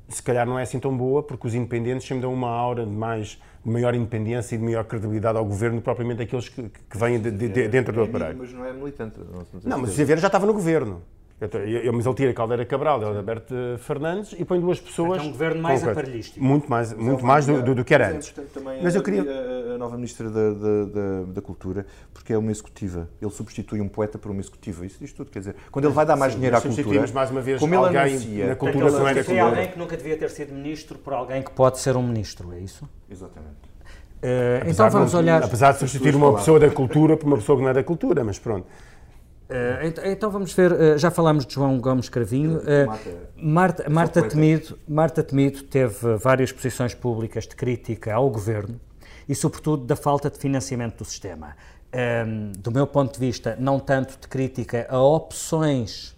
se 0.09 0.23
calhar 0.23 0.47
não 0.47 0.59
é 0.59 0.63
assim 0.63 0.81
tão 0.81 0.97
boa, 0.97 1.23
porque 1.23 1.47
os 1.47 1.55
independentes 1.55 2.07
sempre 2.07 2.23
dão 2.23 2.33
uma 2.33 2.51
aura 2.51 2.85
de, 2.85 2.95
mais, 2.97 3.39
de 3.65 3.71
maior 3.71 3.95
independência 3.95 4.57
e 4.57 4.59
de 4.59 4.65
maior 4.65 4.85
credibilidade 4.85 5.39
ao 5.39 5.45
governo, 5.45 5.81
propriamente 5.81 6.23
aqueles 6.23 6.49
que, 6.49 6.63
que 6.63 6.99
vêm 6.99 7.21
de, 7.21 7.31
de, 7.31 7.49
de, 7.49 7.69
dentro 7.69 7.93
do 7.93 8.03
aparelho. 8.03 8.39
Mas 8.39 8.53
não 8.53 8.65
é 8.65 8.73
militante. 8.73 9.21
Não, 9.21 9.47
não 9.63 9.79
mas 9.79 9.91
o 9.91 9.93
Silveira 9.93 10.21
já 10.21 10.27
estava 10.27 10.47
no 10.47 10.55
governo. 10.55 11.03
Eu, 11.41 11.93
mas 11.93 12.05
ele 12.05 12.15
tira 12.17 12.35
Caldeira 12.35 12.65
Cabral, 12.65 13.01
ele 13.01 13.17
Alberto 13.17 13.55
Fernandes 13.79 14.35
e 14.37 14.45
põe 14.45 14.61
duas 14.61 14.81
pessoas. 14.81 15.23
É 15.23 15.25
um 15.25 15.31
governo 15.31 15.63
mais 15.63 15.81
concretas. 15.81 16.03
aparelhístico. 16.03 16.45
Muito 16.45 16.69
mais, 16.69 16.93
muito 16.93 17.25
mais 17.25 17.47
do, 17.47 17.63
do, 17.63 17.75
do 17.77 17.85
que 17.85 17.95
era 17.95 18.11
antes. 18.11 18.35
Mas 18.83 18.97
eu 18.97 19.03
queria. 19.03 19.23
A, 19.23 19.75
a 19.75 19.79
nova 19.79 19.95
Ministra 19.95 20.29
da, 20.29 20.51
da, 20.51 20.85
da, 20.85 21.23
da, 21.35 21.41
Cultura, 21.41 21.87
porque 22.13 22.33
é 22.33 22.39
uma 22.39 22.51
executiva. 22.51 23.09
Ele 23.23 23.31
substitui 23.31 23.81
um 23.81 23.89
poeta 23.89 24.19
por 24.19 24.33
uma 24.33 24.41
executiva. 24.41 24.85
Isso 24.85 24.99
diz 25.01 25.13
tudo. 25.13 25.31
Quer 25.31 25.39
dizer, 25.39 25.57
quando 25.71 25.85
ele 25.85 25.95
vai 25.95 26.05
dar 26.05 26.17
mais 26.17 26.33
Sim, 26.33 26.39
dinheiro 26.39 26.57
à 26.57 26.61
cultura. 26.61 27.07
mais 27.15 27.31
uma 27.31 27.41
vez 27.41 27.61
como 27.61 27.73
ele 27.73 27.97
anuncia, 27.97 28.47
na 28.49 28.57
cultura 28.57 28.91
não 28.91 29.09
era 29.09 29.25
cultura. 29.25 29.43
alguém 29.45 29.69
que 29.69 29.79
nunca 29.79 29.97
devia 29.97 30.17
ter 30.17 30.31
sido 30.31 30.53
ministro 30.53 30.99
por 30.99 31.13
alguém 31.13 31.43
que 31.43 31.53
pode 31.53 31.79
ser 31.79 31.97
um 31.97 32.03
ministro, 32.03 32.53
é 32.53 32.59
isso? 32.59 32.89
Exatamente. 33.09 33.69
Uh, 34.21 34.69
então 34.69 34.91
vamos 34.91 35.15
olhar. 35.15 35.45
Apesar 35.45 35.71
de 35.73 35.79
substituir 35.79 36.17
uma 36.17 36.35
pessoa 36.35 36.59
da 36.59 36.69
cultura 36.69 37.17
por 37.17 37.27
uma 37.27 37.37
pessoa 37.37 37.57
que 37.57 37.63
não 37.63 37.71
é 37.71 37.75
da 37.75 37.85
cultura, 37.85 38.25
mas 38.25 38.39
pronto. 38.41 38.67
Uh, 39.49 40.09
então 40.11 40.31
vamos 40.31 40.53
ver, 40.53 40.73
uh, 40.73 40.99
já 40.99 41.11
falámos 41.11 41.47
de 41.47 41.55
João 41.55 41.81
Gomes 41.81 42.09
Cravinho. 42.09 42.61
Marta, 43.37 43.89
Marta, 43.89 44.23
Temido, 44.23 44.79
Marta 44.87 45.23
Temido 45.23 45.63
teve 45.63 46.17
várias 46.17 46.53
posições 46.53 46.95
públicas 46.95 47.47
de 47.47 47.57
crítica 47.57 48.15
ao 48.15 48.29
governo 48.29 48.79
e, 49.27 49.35
sobretudo, 49.35 49.85
da 49.85 49.97
falta 49.97 50.29
de 50.29 50.39
financiamento 50.39 50.99
do 50.99 51.05
sistema. 51.05 51.57
do 52.59 52.71
meu 52.71 52.87
ponto 52.87 53.15
de 53.15 53.19
vista, 53.19 53.57
não 53.59 53.81
tanto 53.81 54.19
de 54.21 54.29
crítica 54.29 54.87
a 54.91 55.01
opções 55.01 56.15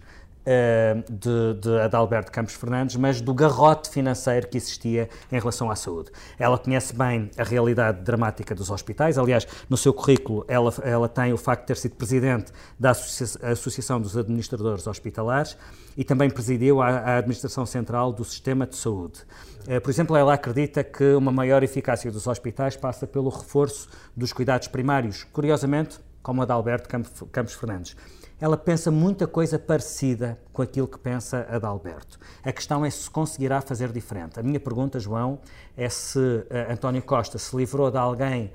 de, 1.09 1.59
de 1.59 1.79
Adalberto 1.81 2.31
Campos 2.31 2.53
Fernandes, 2.53 2.95
mas 2.95 3.21
do 3.21 3.33
garrote 3.33 3.89
financeiro 3.89 4.47
que 4.47 4.57
existia 4.57 5.09
em 5.31 5.39
relação 5.39 5.69
à 5.69 5.75
saúde. 5.75 6.11
Ela 6.37 6.57
conhece 6.57 6.95
bem 6.95 7.29
a 7.37 7.43
realidade 7.43 8.01
dramática 8.01 8.55
dos 8.55 8.69
hospitais, 8.69 9.17
aliás, 9.17 9.47
no 9.69 9.77
seu 9.77 9.93
currículo 9.93 10.45
ela, 10.47 10.73
ela 10.83 11.09
tem 11.09 11.33
o 11.33 11.37
facto 11.37 11.61
de 11.61 11.67
ter 11.67 11.77
sido 11.77 11.95
presidente 11.95 12.51
da 12.79 12.91
Associação 12.91 14.01
dos 14.01 14.17
Administradores 14.17 14.87
Hospitalares 14.87 15.57
e 15.95 16.03
também 16.03 16.29
presidiu 16.29 16.81
a, 16.81 16.87
a 16.87 17.17
Administração 17.17 17.65
Central 17.65 18.11
do 18.11 18.23
Sistema 18.23 18.65
de 18.65 18.75
Saúde. 18.75 19.21
Eh, 19.67 19.79
por 19.79 19.89
exemplo, 19.89 20.15
ela 20.15 20.33
acredita 20.33 20.83
que 20.83 21.13
uma 21.13 21.31
maior 21.31 21.63
eficácia 21.63 22.11
dos 22.11 22.27
hospitais 22.27 22.75
passa 22.75 23.05
pelo 23.05 23.29
reforço 23.29 23.87
dos 24.15 24.33
cuidados 24.33 24.67
primários, 24.67 25.23
curiosamente, 25.25 25.99
como 26.23 26.41
a 26.41 26.45
de 26.45 26.51
Alberto 26.51 26.89
Campos 27.31 27.53
Fernandes 27.53 27.95
ela 28.41 28.57
pensa 28.57 28.89
muita 28.89 29.27
coisa 29.27 29.59
parecida 29.59 30.37
com 30.51 30.63
aquilo 30.63 30.87
que 30.87 30.97
pensa 30.97 31.45
a 31.47 31.57
Adalberto. 31.57 32.17
A 32.43 32.51
questão 32.51 32.83
é 32.83 32.89
se 32.89 33.07
conseguirá 33.07 33.61
fazer 33.61 33.91
diferente. 33.91 34.39
A 34.39 34.43
minha 34.43 34.59
pergunta, 34.59 34.99
João, 34.99 35.39
é 35.77 35.87
se 35.87 36.17
uh, 36.17 36.45
António 36.71 37.03
Costa 37.03 37.37
se 37.37 37.55
livrou 37.55 37.91
de 37.91 37.99
alguém 37.99 38.51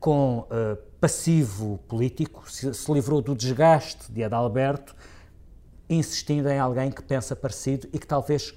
com 0.00 0.38
uh, 0.38 0.78
passivo 0.98 1.78
político, 1.86 2.50
se, 2.50 2.72
se 2.72 2.90
livrou 2.90 3.20
do 3.20 3.34
desgaste 3.34 4.10
de 4.10 4.24
Adalberto, 4.24 4.96
insistindo 5.88 6.48
em 6.48 6.58
alguém 6.58 6.90
que 6.90 7.02
pensa 7.02 7.36
parecido 7.36 7.86
e 7.92 7.98
que 7.98 8.06
talvez, 8.06 8.54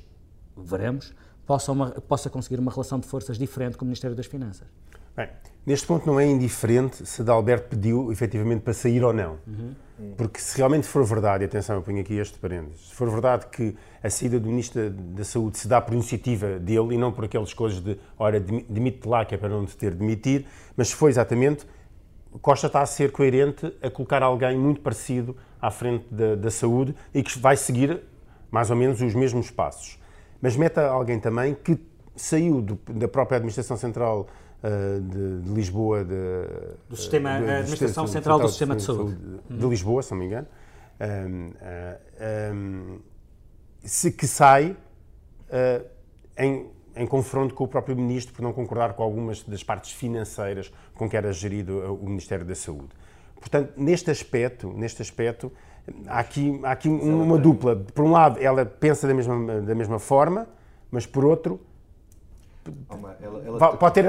veremos, 0.56 1.14
possa, 1.46 1.74
uma, 1.74 1.92
possa 1.92 2.30
conseguir 2.30 2.58
uma 2.58 2.72
relação 2.72 3.00
de 3.02 3.06
forças 3.06 3.38
diferente 3.38 3.78
com 3.78 3.84
o 3.84 3.88
Ministério 3.88 4.16
das 4.16 4.28
Finanças. 4.28 4.68
Bem, 5.14 5.28
neste 5.66 5.86
ponto 5.86 6.08
não 6.08 6.18
é 6.18 6.26
indiferente 6.26 7.06
se 7.06 7.22
Adalberto 7.22 7.68
pediu 7.68 8.14
efetivamente 8.14 8.62
para 8.62 8.74
sair 8.74 9.04
ou 9.04 9.12
não. 9.12 9.38
Uhum 9.46 9.89
porque 10.18 10.40
se 10.40 10.58
realmente 10.58 10.88
for 10.88 11.04
verdade, 11.04 11.44
e 11.44 11.46
atenção, 11.46 11.76
eu 11.76 11.82
ponho 11.82 12.00
aqui 12.00 12.16
este 12.16 12.38
parênteses, 12.40 12.90
se 12.90 12.96
for 12.96 13.10
verdade 13.10 13.48
que 13.48 13.76
a 14.02 14.10
saída 14.10 14.40
do 14.40 14.48
Ministro 14.48 14.90
da 14.90 15.24
Saúde 15.24 15.58
se 15.58 15.68
dá 15.68 15.82
por 15.82 15.94
iniciativa 15.94 16.60
dele 16.60 16.96
e 16.96 16.98
não 16.98 17.12
por 17.12 17.26
aquelas 17.26 17.54
coisas 17.54 17.82
de, 17.82 17.98
ora, 18.18 18.40
demite 18.40 19.08
lá, 19.08 19.26
que 19.26 19.36
é 19.36 19.38
para 19.38 19.50
não 19.50 19.66
te 19.66 19.76
ter 19.76 19.92
de 19.92 19.98
demitir, 19.98 20.46
mas 20.76 20.90
se 20.90 20.96
foi 20.96 21.10
exatamente, 21.10 21.66
Costa 22.42 22.68
está 22.68 22.82
a 22.82 22.86
ser 22.86 23.12
coerente 23.12 23.74
a 23.82 23.90
colocar 23.90 24.22
alguém 24.22 24.58
muito 24.58 24.82
parecido 24.82 25.36
à 25.62 25.72
frente 25.72 26.06
da, 26.12 26.36
da 26.36 26.52
saúde 26.52 26.96
e 27.14 27.24
que 27.24 27.38
vai 27.40 27.58
seguir 27.58 28.02
mais 28.52 28.70
ou 28.70 28.76
menos 28.76 29.02
os 29.02 29.14
mesmos 29.16 29.50
passos. 29.52 30.00
Mas 30.42 30.56
meta 30.56 30.88
alguém 30.88 31.20
também 31.20 31.56
que 31.56 31.78
saiu 32.16 32.62
do, 32.62 32.80
da 32.94 33.08
própria 33.08 33.38
Administração 33.38 33.78
Central 33.78 34.28
de, 35.02 35.42
de, 35.42 35.50
Lisboa, 35.54 36.04
de, 36.04 36.16
do 36.90 36.96
sistema, 36.96 37.40
de, 37.40 37.50
a 37.50 37.58
Administração 37.60 38.06
Central, 38.08 38.40
do 38.40 38.50
Sistema 38.50 38.76
de 38.76 38.84
Saúde, 38.84 39.18
de, 39.50 39.66
Lisboa, 39.68 40.04
se 40.04 40.12
não 40.12 40.18
me 40.18 40.26
engano, 40.26 40.48
um, 41.00 41.48
uh, 41.48 42.54
um, 42.54 43.00
se, 43.84 44.12
que 44.12 44.28
sai 44.28 44.72
uh, 44.72 45.86
em, 46.38 46.68
em 46.96 47.08
confronto 47.08 47.56
com 47.56 47.64
o 47.64 47.68
próprio 47.68 47.96
Ministro 47.96 48.34
por 48.34 48.42
não 48.42 48.52
concordar 48.52 48.94
com 48.94 49.04
algumas 49.04 49.44
das 49.44 49.64
partes 49.64 49.94
financeiras 49.94 50.72
com 50.94 51.10
que 51.10 51.16
era 51.16 51.32
gerido 51.32 51.78
o 51.96 52.06
Ministério 52.08 52.46
da 52.46 52.56
Saúde. 52.56 52.90
Portanto, 53.40 53.74
neste 53.78 54.12
aspecto, 54.12 54.74
neste 54.74 55.02
aspecto 55.02 55.50
há 56.06 56.20
aqui, 56.20 56.60
há 56.64 56.72
aqui 56.72 56.90
uma 56.90 57.38
dupla. 57.38 57.76
Por 57.76 58.04
um 58.04 58.12
lado, 58.12 58.40
ela 58.42 58.66
pensa 58.66 59.08
da 59.08 59.14
mesma, 59.14 59.62
da 59.62 59.74
mesma 59.74 60.00
forma, 60.00 60.48
mas 60.92 61.06
por 61.06 61.24
outro, 61.24 61.62
ela, 62.90 63.18
ela... 63.46 63.78
pode 63.78 63.94
ter 63.94 64.06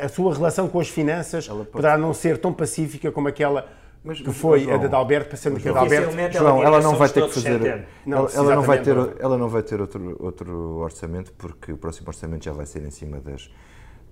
a 0.00 0.08
sua 0.08 0.34
relação 0.34 0.68
com 0.68 0.80
as 0.80 0.88
finanças 0.88 1.48
pode... 1.48 1.64
poderá 1.66 1.98
não 1.98 2.14
ser 2.14 2.38
tão 2.38 2.52
pacífica 2.52 3.10
como 3.10 3.28
aquela 3.28 3.66
mas, 4.02 4.20
que 4.20 4.32
foi 4.32 4.60
João, 4.60 4.74
a 4.76 4.86
de 4.86 4.94
Alberto, 4.94 5.36
sendo 5.36 5.58
que 5.58 5.68
a 5.68 5.72
de 5.72 5.78
Alberto... 5.78 6.38
João, 6.38 6.62
ela 6.62 6.80
não 6.80 6.94
vai 6.94 7.08
ter 7.08 7.24
que 7.24 7.34
fazer... 7.34 7.86
Não, 8.06 8.18
ela, 8.18 8.30
ela, 8.34 8.54
não 8.54 8.62
vai 8.62 8.80
ter, 8.80 8.96
ela 9.18 9.36
não 9.36 9.48
vai 9.48 9.62
ter 9.62 9.80
outro, 9.80 10.16
outro 10.20 10.76
orçamento, 10.78 11.32
porque 11.36 11.72
o 11.72 11.76
próximo 11.76 12.08
orçamento 12.08 12.44
já 12.44 12.52
vai 12.52 12.64
ser 12.64 12.82
em 12.84 12.90
cima 12.90 13.18
das, 13.18 13.50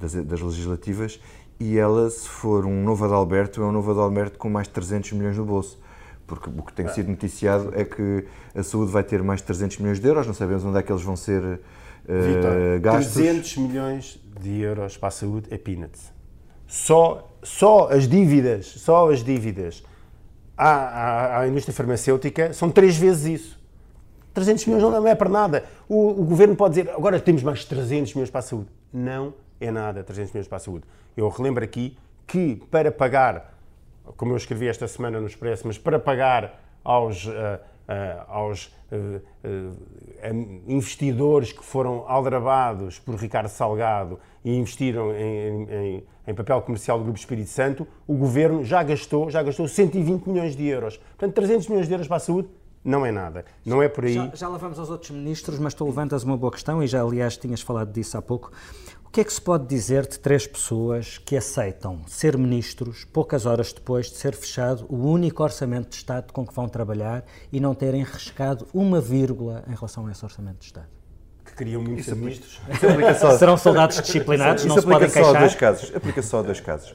das, 0.01 0.12
das 0.12 0.40
legislativas, 0.40 1.20
e 1.59 1.79
ela, 1.79 2.11
se 2.11 2.29
for 2.29 2.66
um 2.66 2.83
novo 2.83 3.05
Adalberto, 3.05 3.62
é 3.62 3.64
um 3.64 3.72
novo 3.72 3.90
Adalberto 3.92 4.38
com 4.38 4.51
mais 4.51 4.66
de 4.66 4.75
300 4.75 5.12
milhões 5.12 5.37
no 5.37 5.44
bolso. 5.44 5.79
Porque 6.27 6.51
o 6.51 6.62
que 6.62 6.72
tem 6.72 6.88
sido 6.88 7.09
noticiado 7.09 7.72
é 7.75 7.85
que 7.85 8.25
a 8.55 8.62
saúde 8.62 8.90
vai 8.90 9.05
ter 9.05 9.22
mais 9.22 9.40
de 9.40 9.46
300 9.46 9.79
milhões 9.79 10.01
de 10.01 10.09
euros, 10.09 10.27
não 10.27 10.35
sabemos 10.35 10.64
onde 10.64 10.79
é 10.79 10.83
que 10.83 10.90
eles 10.90 11.03
vão 11.03 11.16
ser 11.16 11.61
uh, 12.09 12.81
gastos. 12.81 13.14
300 13.14 13.57
milhões 13.59 14.21
de 14.40 14.61
euros 14.61 14.97
para 14.97 15.09
a 15.09 15.12
saúde 15.12 15.49
é 15.51 15.59
peanuts. 15.59 16.12
Só, 16.66 17.31
só 17.42 17.88
as 17.90 18.09
dívidas, 18.09 18.66
só 18.66 19.11
as 19.11 19.23
dívidas 19.23 19.83
à, 20.57 20.71
à, 20.71 21.40
à, 21.40 21.49
indústria 21.49 21.75
farmacêutica 21.75 22.53
são 22.53 22.71
três 22.71 22.97
vezes 22.97 23.40
isso. 23.40 23.61
300 24.35 24.66
milhões 24.66 24.83
não 24.83 25.07
é 25.07 25.14
para 25.14 25.29
nada. 25.31 25.64
O, 25.88 26.11
o, 26.11 26.25
governo 26.25 26.55
pode 26.57 26.75
dizer, 26.75 26.90
agora 26.90 27.19
temos 27.21 27.42
mais 27.42 27.64
300 27.64 28.14
milhões 28.14 28.31
para 28.31 28.40
a 28.40 28.42
saúde. 28.42 28.69
Não 28.92 29.33
é 29.61 29.71
nada 29.71 30.03
300 30.03 30.33
milhões 30.33 30.49
para 30.49 30.57
a 30.57 30.61
saúde. 30.61 30.85
Eu 31.16 31.29
relembro 31.29 31.64
aqui 31.64 31.97
que 32.27 32.57
para 32.71 32.90
pagar, 32.90 33.55
como 34.16 34.33
eu 34.33 34.37
escrevi 34.37 34.69
esta 34.69 34.87
semana 34.88 35.21
no 35.21 35.27
Expresso, 35.27 35.66
mas 35.66 35.79
para 35.79 35.99
pagar 35.99 36.61
aos, 36.85 37.25
uh, 37.27 37.59
aos 38.27 38.66
uh, 38.90 39.22
investidores 40.66 41.53
que 41.53 41.64
foram 41.64 42.05
aldrabados 42.09 42.99
por 42.99 43.14
Ricardo 43.14 43.49
Salgado 43.49 44.18
e 44.44 44.57
investiram 44.57 45.12
em, 45.12 45.62
em, 45.70 46.05
em, 46.27 46.35
papel 46.35 46.61
comercial 46.62 46.99
do 46.99 47.05
Grupo 47.05 47.18
Espírito 47.18 47.51
Santo, 47.51 47.87
o 48.07 48.14
governo 48.14 48.64
já 48.64 48.83
gastou, 48.83 49.31
já 49.31 49.42
gastou 49.42 49.68
120 49.68 50.27
milhões 50.27 50.57
de 50.57 50.66
euros. 50.66 50.96
Portanto, 50.96 51.35
300 51.35 51.68
milhões 51.68 51.87
de 51.87 51.94
euros 51.94 52.09
para 52.09 52.16
a 52.16 52.20
saúde 52.20 52.49
não 52.85 53.05
é 53.05 53.11
nada. 53.11 53.44
Não 53.64 53.83
é 53.83 53.88
por 53.88 54.05
aí. 54.05 54.14
Já, 54.14 54.31
já 54.35 54.49
lá 54.49 54.59
vamos 54.59 54.79
aos 54.79 54.88
outros 54.88 55.11
ministros, 55.11 55.59
mas 55.59 55.75
tu 55.75 55.85
levantas 55.85 56.22
uma 56.22 56.37
boa 56.37 56.53
questão 56.53 56.81
e 56.83 56.87
já, 56.87 57.03
aliás, 57.03 57.37
tinhas 57.37 57.61
falado 57.61 57.92
disso 57.92 58.16
há 58.16 58.22
pouco. 58.22 58.53
O 59.17 59.19
que 59.19 59.23
é 59.23 59.25
que 59.25 59.33
se 59.33 59.41
pode 59.41 59.67
dizer 59.67 60.07
de 60.07 60.19
três 60.19 60.47
pessoas 60.47 61.17
que 61.17 61.39
aceitam 61.39 62.03
ser 62.07 62.37
ministros 62.37 63.07
poucas 63.07 63.47
horas 63.47 63.73
depois 63.73 64.11
de 64.11 64.17
ser 64.19 64.35
fechado 64.35 64.85
o 64.91 65.09
único 65.09 65.43
orçamento 65.43 65.89
de 65.89 65.97
Estado 65.97 66.35
com 66.35 66.47
que 66.47 66.53
vão 66.53 66.69
trabalhar 66.69 67.25
e 67.51 67.59
não 67.59 67.75
terem 67.75 68.03
riscado 68.03 68.69
uma 68.75 69.01
vírgula 69.01 69.65
em 69.67 69.75
relação 69.75 70.07
a 70.07 70.13
esse 70.13 70.23
orçamento 70.23 70.59
de 70.59 70.67
Estado? 70.67 70.89
Que 71.47 71.55
queriam 71.55 71.81
muitos 71.81 72.09
ministros. 72.09 72.61
Serão 73.39 73.57
soldados 73.57 74.03
disciplinados, 74.03 74.65
isso, 74.65 74.69
não 74.69 74.83
se 74.83 74.87
podem 74.87 75.09
queixar? 75.09 75.33
Só 75.33 75.39
dois 75.39 75.55
casos, 75.55 75.97
aplica 75.97 76.21
só 76.21 76.41
a 76.41 76.43
dois 76.43 76.61
casos. 76.61 76.95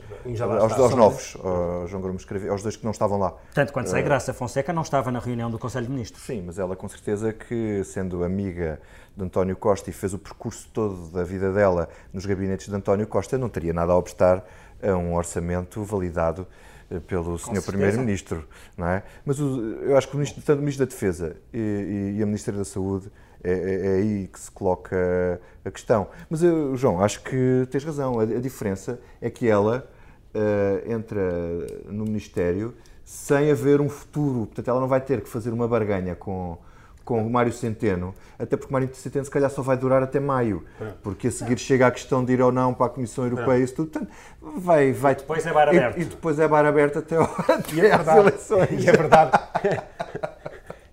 Aos, 0.61 0.73
aos 0.73 0.93
novos, 0.93 1.35
ao 1.43 1.87
João 1.87 2.03
Gomes 2.03 2.21
escreveu, 2.21 2.51
aos 2.51 2.61
dois 2.61 2.75
que 2.75 2.83
não 2.83 2.91
estavam 2.91 3.17
lá. 3.17 3.33
Tanto 3.51 3.73
quanto 3.73 3.89
sei, 3.89 4.03
Graça 4.03 4.31
Fonseca 4.31 4.71
não 4.71 4.83
estava 4.83 5.11
na 5.11 5.17
reunião 5.17 5.49
do 5.49 5.57
Conselho 5.57 5.87
de 5.87 5.91
Ministros. 5.91 6.23
Sim, 6.23 6.43
mas 6.45 6.59
ela 6.59 6.75
com 6.75 6.87
certeza 6.87 7.33
que, 7.33 7.83
sendo 7.83 8.23
amiga 8.23 8.79
de 9.15 9.23
António 9.23 9.55
Costa 9.55 9.89
e 9.89 9.93
fez 9.93 10.13
o 10.13 10.19
percurso 10.19 10.69
todo 10.73 11.09
da 11.11 11.23
vida 11.23 11.51
dela 11.51 11.89
nos 12.13 12.25
gabinetes 12.25 12.67
de 12.67 12.75
António 12.75 13.07
Costa, 13.07 13.37
não 13.37 13.49
teria 13.49 13.73
nada 13.73 13.93
a 13.93 13.97
obstar 13.97 14.45
a 14.81 14.95
um 14.95 15.15
orçamento 15.15 15.83
validado 15.83 16.47
eh, 16.89 16.99
pelo 16.99 17.37
Sr. 17.37 17.61
Primeiro-Ministro, 17.61 18.47
não 18.77 18.87
é? 18.87 19.03
Mas 19.25 19.39
o, 19.39 19.61
eu 19.83 19.97
acho 19.97 20.07
que 20.07 20.15
o 20.15 20.17
ministro, 20.17 20.41
tanto 20.43 20.59
o 20.59 20.61
Ministro 20.61 20.85
da 20.85 20.89
Defesa 20.89 21.35
e, 21.53 22.15
e 22.17 22.23
a 22.23 22.25
Ministra 22.25 22.55
da 22.55 22.65
Saúde 22.65 23.11
é, 23.43 23.51
é, 23.51 23.87
é, 23.87 23.95
aí 23.95 24.29
que 24.31 24.39
se 24.39 24.51
coloca 24.51 25.41
a 25.65 25.71
questão. 25.71 26.07
Mas, 26.29 26.43
eu, 26.43 26.75
João, 26.75 27.01
acho 27.01 27.23
que 27.23 27.67
tens 27.71 27.83
razão. 27.83 28.19
A, 28.19 28.23
a 28.23 28.39
diferença 28.39 28.99
é 29.19 29.29
que 29.29 29.47
ela 29.47 29.89
uh, 30.35 30.91
entra 30.91 31.21
no 31.87 32.05
Ministério 32.05 32.75
sem 33.03 33.51
haver 33.51 33.81
um 33.81 33.89
futuro. 33.89 34.45
Portanto, 34.45 34.67
ela 34.67 34.79
não 34.79 34.87
vai 34.87 35.01
ter 35.01 35.21
que 35.21 35.29
fazer 35.29 35.51
uma 35.51 35.67
barganha 35.67 36.15
com 36.15 36.57
com 37.03 37.25
o 37.25 37.29
Mário 37.29 37.51
Centeno, 37.51 38.13
até 38.37 38.55
porque 38.55 38.69
o 38.69 38.73
Mário 38.73 38.89
Centeno 38.93 39.25
se 39.25 39.31
calhar 39.31 39.49
só 39.49 39.61
vai 39.61 39.77
durar 39.77 40.01
até 40.03 40.19
maio, 40.19 40.63
porque 41.03 41.27
a 41.27 41.31
seguir 41.31 41.57
chega 41.57 41.87
a 41.87 41.91
questão 41.91 42.23
de 42.23 42.33
ir 42.33 42.41
ou 42.41 42.51
não 42.51 42.73
para 42.73 42.87
a 42.87 42.89
Comissão 42.89 43.25
Europeia 43.25 43.59
e 43.59 43.63
isso 43.63 43.75
tudo, 43.75 43.89
portanto, 43.89 44.11
vai, 44.41 44.91
vai... 44.91 45.13
E 45.13 45.15
depois 45.15 45.45
é 45.45 45.53
bar 45.53 45.67
aberto. 45.69 45.97
E, 45.97 46.01
e 46.01 46.05
depois 46.05 46.39
é 46.39 46.47
bar 46.47 46.65
aberto 46.65 46.99
até, 46.99 47.15
até 47.17 47.87
é 47.87 47.93
às 47.93 48.07
eleições. 48.07 48.83
E 48.85 48.89
é 48.89 48.91
verdade... 48.91 49.31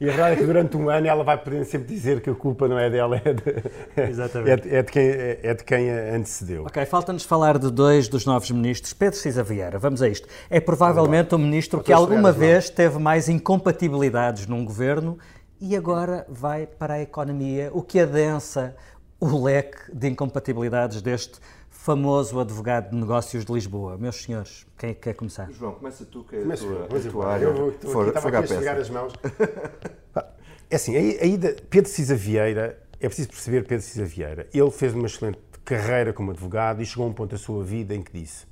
E 0.01 0.09
a 0.09 0.13
verdade 0.13 0.35
é 0.35 0.37
que 0.37 0.45
durante 0.45 0.77
um 0.77 0.89
ano 0.89 1.09
ela 1.09 1.25
vai 1.25 1.37
poder 1.37 1.65
sempre 1.65 1.89
dizer 1.89 2.21
que 2.21 2.31
a 2.31 2.35
culpa 2.35 2.69
não 2.69 2.79
é 2.79 2.89
dela, 2.89 3.21
é 3.25 3.33
de, 3.33 4.11
Exatamente. 4.11 4.51
é 4.51 4.57
de, 4.57 4.77
é 4.77 4.83
de 4.83 4.93
quem, 4.93 5.09
é 5.11 5.55
de 5.55 5.65
quem 5.65 5.91
a 5.91 6.15
antecedeu. 6.15 6.63
Ok, 6.67 6.87
falta-nos 6.87 7.25
falar 7.25 7.59
de 7.59 7.69
dois 7.69 8.07
dos 8.07 8.25
novos 8.25 8.49
ministros. 8.53 8.93
Pedro 8.93 9.19
Cisa 9.19 9.43
Vieira, 9.43 9.77
vamos 9.77 10.01
a 10.01 10.09
isto. 10.09 10.29
É 10.49 10.61
provavelmente 10.61 11.35
o 11.35 11.39
ministro 11.39 11.83
que 11.83 11.93
alguma 11.93 12.31
vez 12.31 12.71
teve 12.71 12.97
mais 13.01 13.29
incompatibilidades 13.29 14.47
num 14.47 14.65
governo 14.65 15.19
e 15.61 15.77
agora 15.77 16.27
vai 16.29 16.67
para 16.67 16.95
a 16.95 17.01
economia, 17.03 17.71
o 17.73 17.83
que 17.83 18.01
adensa 18.01 18.77
o 19.21 19.43
leque 19.45 19.95
de 19.95 20.09
incompatibilidades 20.09 21.03
deste 21.03 21.39
famoso 21.71 22.39
advogado 22.39 22.91
de 22.91 22.97
negócios 22.97 23.45
de 23.45 23.53
Lisboa. 23.53 23.97
Meus 23.97 24.23
senhores, 24.23 24.67
quem 24.77 24.91
é 24.91 24.95
que 24.95 25.01
quer 25.01 25.15
começar? 25.15 25.51
João, 25.51 25.73
começa 25.75 26.05
tu, 26.05 26.25
que 26.25 26.37
é 26.37 26.41
Começa, 26.43 26.65
a 26.65 26.67
tua, 26.67 26.77
a 26.77 26.99
eu, 26.99 27.11
tua 27.11 27.25
eu, 27.25 27.29
área. 27.31 27.45
eu, 27.45 27.69
estou 27.71 27.91
For- 27.91 28.09
estava 28.09 28.29
aqui 28.29 28.37
a 28.37 28.43
peça. 28.43 28.73
as 28.73 28.91
mãos. 28.91 29.13
É 30.71 30.77
assim, 30.77 30.95
a 30.95 31.25
ida 31.25 31.57
Pedro 31.71 31.91
Cisa 31.91 32.15
Vieira, 32.15 32.79
é 33.01 33.07
preciso 33.07 33.31
perceber 33.31 33.67
Pedro 33.67 33.83
Cisa 33.83 34.05
Vieira. 34.05 34.47
Ele 34.53 34.71
fez 34.71 34.93
uma 34.93 35.07
excelente 35.07 35.39
carreira 35.65 36.13
como 36.13 36.31
advogado 36.31 36.83
e 36.83 36.85
chegou 36.85 37.07
a 37.07 37.09
um 37.09 37.13
ponto 37.15 37.31
da 37.31 37.39
sua 37.39 37.65
vida 37.65 37.95
em 37.95 38.03
que 38.03 38.13
disse 38.13 38.45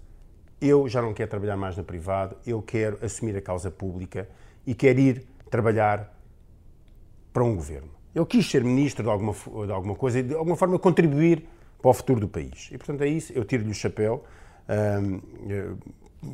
eu 0.61 0.89
já 0.89 1.03
não 1.03 1.13
quero 1.13 1.29
trabalhar 1.31 1.57
mais 1.57 1.77
no 1.77 1.85
privado, 1.85 2.37
eu 2.47 2.63
quero 2.63 2.99
assumir 3.05 3.37
a 3.37 3.43
causa 3.43 3.71
pública 3.71 4.29
e 4.67 4.75
quero 4.75 4.99
ir 4.99 5.27
trabalhar 5.51 6.16
para 7.37 7.45
um 7.45 7.55
governo. 7.55 7.91
Ele 8.15 8.25
quis 8.25 8.51
ser 8.51 8.65
ministro 8.65 9.05
de 9.05 9.11
alguma, 9.11 9.35
de 9.67 9.71
alguma 9.71 9.95
coisa 9.95 10.21
e 10.21 10.23
de 10.23 10.35
alguma 10.35 10.57
forma 10.57 10.79
contribuir 10.79 11.45
para 11.83 11.91
o 11.91 11.93
futuro 11.93 12.19
do 12.19 12.29
país. 12.29 12.71
E 12.73 12.79
portanto 12.79 13.03
é 13.03 13.09
isso, 13.09 13.31
eu 13.35 13.45
tiro-lhe 13.45 13.71
o 13.71 13.75
chapéu 13.75 14.25
eh, 14.67 15.69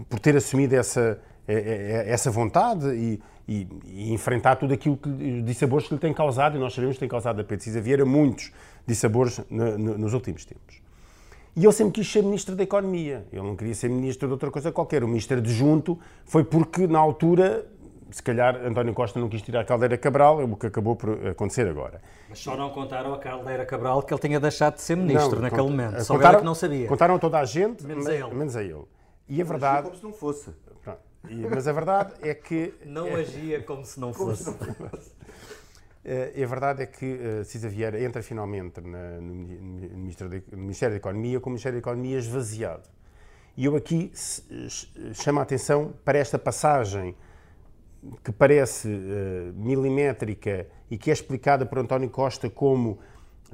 por 0.08 0.20
ter 0.20 0.36
assumido 0.36 0.76
essa, 0.76 1.20
eh, 1.48 2.04
eh, 2.06 2.12
essa 2.12 2.30
vontade 2.30 2.86
e, 2.94 3.20
e- 3.48 3.66
e 3.84 4.12
enfrentar 4.12 4.54
tudo 4.54 4.72
aquilo 4.72 4.96
que 4.96 5.42
dissabores 5.42 5.88
que 5.88 5.94
lhe 5.94 6.00
tem 6.00 6.14
causado, 6.14 6.56
e 6.56 6.60
nós 6.60 6.72
sabemos 6.72 6.94
que 6.94 7.00
tem 7.00 7.08
causado 7.08 7.40
a 7.40 7.44
Pedro 7.44 7.64
Cisa 7.64 7.80
Vieira 7.80 8.04
muitos 8.04 8.52
dissabores 8.86 9.40
no- 9.50 9.76
no- 9.76 9.98
nos 9.98 10.14
últimos 10.14 10.44
tempos. 10.44 10.80
E 11.56 11.64
ele 11.64 11.72
sempre 11.72 11.94
quis 11.94 12.10
ser 12.12 12.22
Ministro 12.22 12.54
da 12.54 12.62
Economia. 12.62 13.26
Ele 13.32 13.42
não 13.42 13.56
queria 13.56 13.74
ser 13.74 13.90
Ministro 13.90 14.28
de 14.28 14.32
outra 14.32 14.52
coisa 14.52 14.70
qualquer. 14.70 15.02
O 15.02 15.08
Ministro 15.08 15.36
adjunto 15.36 15.98
foi 16.24 16.44
porque, 16.44 16.86
na 16.86 17.00
altura, 17.00 17.66
se 18.12 18.22
calhar 18.22 18.56
António 18.64 18.92
Costa 18.94 19.18
não 19.18 19.28
quis 19.28 19.42
tirar 19.42 19.60
a 19.60 19.64
Caldeira 19.64 19.96
Cabral, 19.98 20.42
o 20.44 20.56
que 20.56 20.66
acabou 20.66 20.94
por 20.96 21.26
acontecer 21.26 21.66
agora. 21.68 22.00
Mas 22.28 22.38
só 22.38 22.56
não 22.56 22.70
contaram 22.70 23.12
a 23.14 23.18
Caldeira 23.18 23.64
Cabral 23.66 24.02
que 24.02 24.12
ele 24.12 24.20
tinha 24.20 24.38
deixado 24.40 24.74
de 24.74 24.82
ser 24.82 24.96
ministro 24.96 25.36
Não, 25.36 25.42
naquele 25.42 25.62
cont- 25.62 25.70
momento. 25.70 25.88
contaram- 25.90 26.04
Souberam 26.04 26.38
que 26.40 26.44
não 26.44 26.54
sabia. 26.54 26.88
Contaram 26.88 27.14
a 27.14 27.18
toda 27.18 27.38
a 27.38 27.44
gente, 27.44 27.84
Menos 27.86 28.04
mas- 28.04 28.14
a 28.14 28.16
ele. 28.26 28.34
menos 28.34 28.56
a 28.56 28.62
ele. 28.62 28.84
E 29.28 29.40
a 29.40 29.44
verdade... 29.44 29.82
Como 29.84 29.96
se 29.96 30.02
não 30.04 30.12
fosse. 30.12 30.50
Pronto. 30.82 30.98
E- 31.28 31.46
mas 31.48 31.66
a 31.68 31.72
verdade 31.72 32.12
é 32.22 32.34
que... 32.34 32.74
Não 32.84 33.06
agia 33.14 33.62
como 33.62 33.84
se 33.84 33.98
não 34.00 34.12
fosse. 34.12 34.54
Eh, 36.04 36.32
e 36.36 36.42
a 36.42 36.46
verdade 36.48 36.82
é 36.82 36.86
que 36.86 37.18
eh, 37.40 37.44
Cisa 37.44 37.68
Vieira 37.68 38.00
entra 38.02 38.22
finalmente 38.22 38.80
na- 38.80 39.20
no, 39.20 39.32
no 39.34 39.96
Ministério 39.98 40.40
da- 40.40 40.56
no 40.56 40.62
Ministério 40.62 40.94
da 40.94 40.98
Economia 40.98 41.38
com 41.40 41.48
o 41.48 41.52
Ministério 41.52 41.76
da 41.76 41.80
Economia 41.80 42.18
esvaziado. 42.18 42.82
E 43.56 43.64
eu 43.66 43.76
aqui 43.76 44.10
se- 44.12 44.42
ch- 44.68 44.92
chamo 45.14 45.38
a 45.38 45.42
atenção 45.44 45.92
para 46.04 46.18
esta 46.18 46.38
passagem 46.40 47.14
que 48.22 48.32
parece 48.32 48.88
eh, 48.88 49.52
milimétrica 49.54 50.66
e 50.90 50.98
que 50.98 51.10
é 51.10 51.12
explicada 51.12 51.64
por 51.64 51.78
António 51.78 52.10
Costa 52.10 52.50
como 52.50 52.98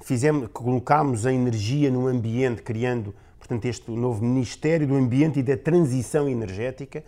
fizemos, 0.00 0.48
colocámos 0.52 1.26
a 1.26 1.32
energia 1.32 1.90
no 1.90 2.06
ambiente, 2.06 2.62
criando, 2.62 3.14
portanto, 3.38 3.66
este 3.66 3.90
novo 3.90 4.24
Ministério 4.24 4.86
do 4.86 4.94
Ambiente 4.94 5.40
e 5.40 5.42
da 5.42 5.56
Transição 5.56 6.28
Energética, 6.28 7.02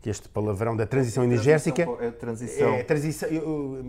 que 0.00 0.08
este 0.08 0.28
palavrão 0.30 0.74
da 0.74 0.86
transição 0.86 1.22
energética 1.22 1.82
É 2.00 2.10
transição. 2.10 2.74
é, 2.74 2.82
transição, 2.82 3.28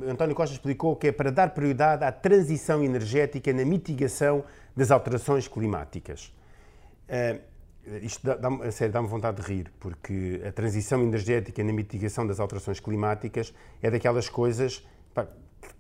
António 0.10 0.36
Costa 0.36 0.54
explicou 0.54 0.95
que 0.97 1.08
é 1.08 1.12
para 1.12 1.32
dar 1.32 1.51
prioridade 1.51 2.04
à 2.04 2.12
transição 2.12 2.84
energética 2.84 3.54
na 3.54 3.63
mitigação 3.63 4.43
das 4.75 4.91
alterações 4.91 5.47
climáticas. 5.47 6.34
Eh, 7.08 7.39
isto 8.02 8.26
dá- 8.26 8.36
dá-me, 8.36 8.63
a 8.63 8.72
sério, 8.72 8.94
dá-me 8.94 9.08
vontade 9.08 9.41
de 9.41 9.48
rir, 9.48 9.72
porque 9.80 10.41
a 10.48 10.52
transição 10.52 11.02
energética 11.02 11.63
na 11.63 11.74
mitigação 11.74 12.26
das 12.28 12.39
alterações 12.39 12.80
climáticas 12.80 13.54
é 13.82 13.89
daquelas 13.91 14.30
coisas. 14.30 14.86
pá, 15.13 15.28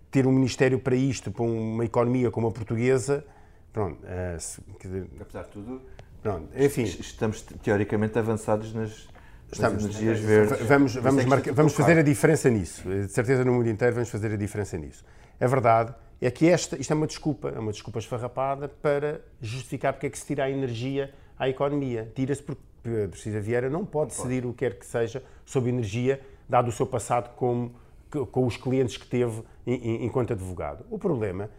ter 0.09 0.27
um 0.27 0.31
ministério 0.33 0.77
para 0.77 0.93
isto, 0.95 1.31
para 1.31 1.43
uma 1.43 1.85
economia 1.85 2.29
como 2.29 2.47
a 2.47 2.51
portuguesa, 2.51 3.23
pronto, 3.71 3.97
eh, 4.05 4.35
se- 4.39 4.61
dizer, 4.81 5.07
Apesar 5.21 5.43
de 5.43 5.49
tudo, 5.51 5.81
pronto, 6.21 6.49
enfim. 6.57 6.83
estamos 6.83 7.41
teoricamente 7.41 8.19
avançados 8.19 8.73
nas, 8.73 9.07
Estamos, 9.49 9.83
energias 9.85 10.19
verdes. 10.19 10.67
Vamos, 10.67 10.95
vamos, 10.95 11.23
é 11.23 11.25
marcar- 11.27 11.51
é 11.51 11.53
vamos 11.53 11.73
fazer 11.73 11.97
a 11.97 12.01
diferença 12.01 12.49
nisso. 12.49 12.83
De 12.89 13.07
certeza 13.09 13.45
no 13.45 13.53
mundo 13.53 13.69
inteiro 13.69 13.93
vamos 13.95 14.09
fazer 14.09 14.31
a 14.33 14.35
diferença 14.35 14.77
nisso. 14.77 15.03
A 15.39 15.47
verdade 15.47 15.93
é 16.21 16.29
que 16.29 16.47
esta, 16.49 16.75
isto 16.79 16.91
é 16.91 16.95
uma 16.95 17.07
desculpa, 17.07 17.49
é 17.49 17.59
uma 17.59 17.71
desculpa 17.71 17.99
esfarrapada 17.99 18.67
para 18.67 19.21
justificar 19.41 19.93
porque 19.93 20.07
é 20.07 20.09
que 20.09 20.17
se 20.19 20.25
tira 20.25 20.43
a 20.43 20.49
energia 20.49 21.13
à 21.37 21.47
economia. 21.49 22.11
Tira-se 22.15 22.41
porque 22.41 22.61
Pedro 22.83 23.19
Cisa 23.19 23.39
Vieira 23.39 23.69
não 23.69 23.85
pode 23.85 24.11
decidir 24.11 24.45
o 24.45 24.51
que 24.53 24.59
quer 24.59 24.77
que 24.79 24.85
seja 24.85 25.23
sobre 25.45 25.69
energia, 25.69 26.19
dado 26.49 26.69
o 26.69 26.71
seu 26.71 26.85
passado 26.85 27.29
como, 27.35 27.73
que- 28.11 28.25
com 28.25 28.45
os 28.45 28.57
clientes 28.57 28.97
que 28.97 29.05
teve 29.07 29.43
enquanto 29.65 30.33
advogado. 30.33 30.83
O 30.89 30.97
problema 30.97 31.49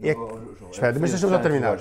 é 0.00 0.14
que... 0.14 0.20
Oh, 0.20 0.54
João, 0.58 0.70
Espera, 0.70 0.96
é 0.96 1.00
mas 1.00 1.10
deixa-me 1.10 1.32
só 1.32 1.38
terminar. 1.40 1.76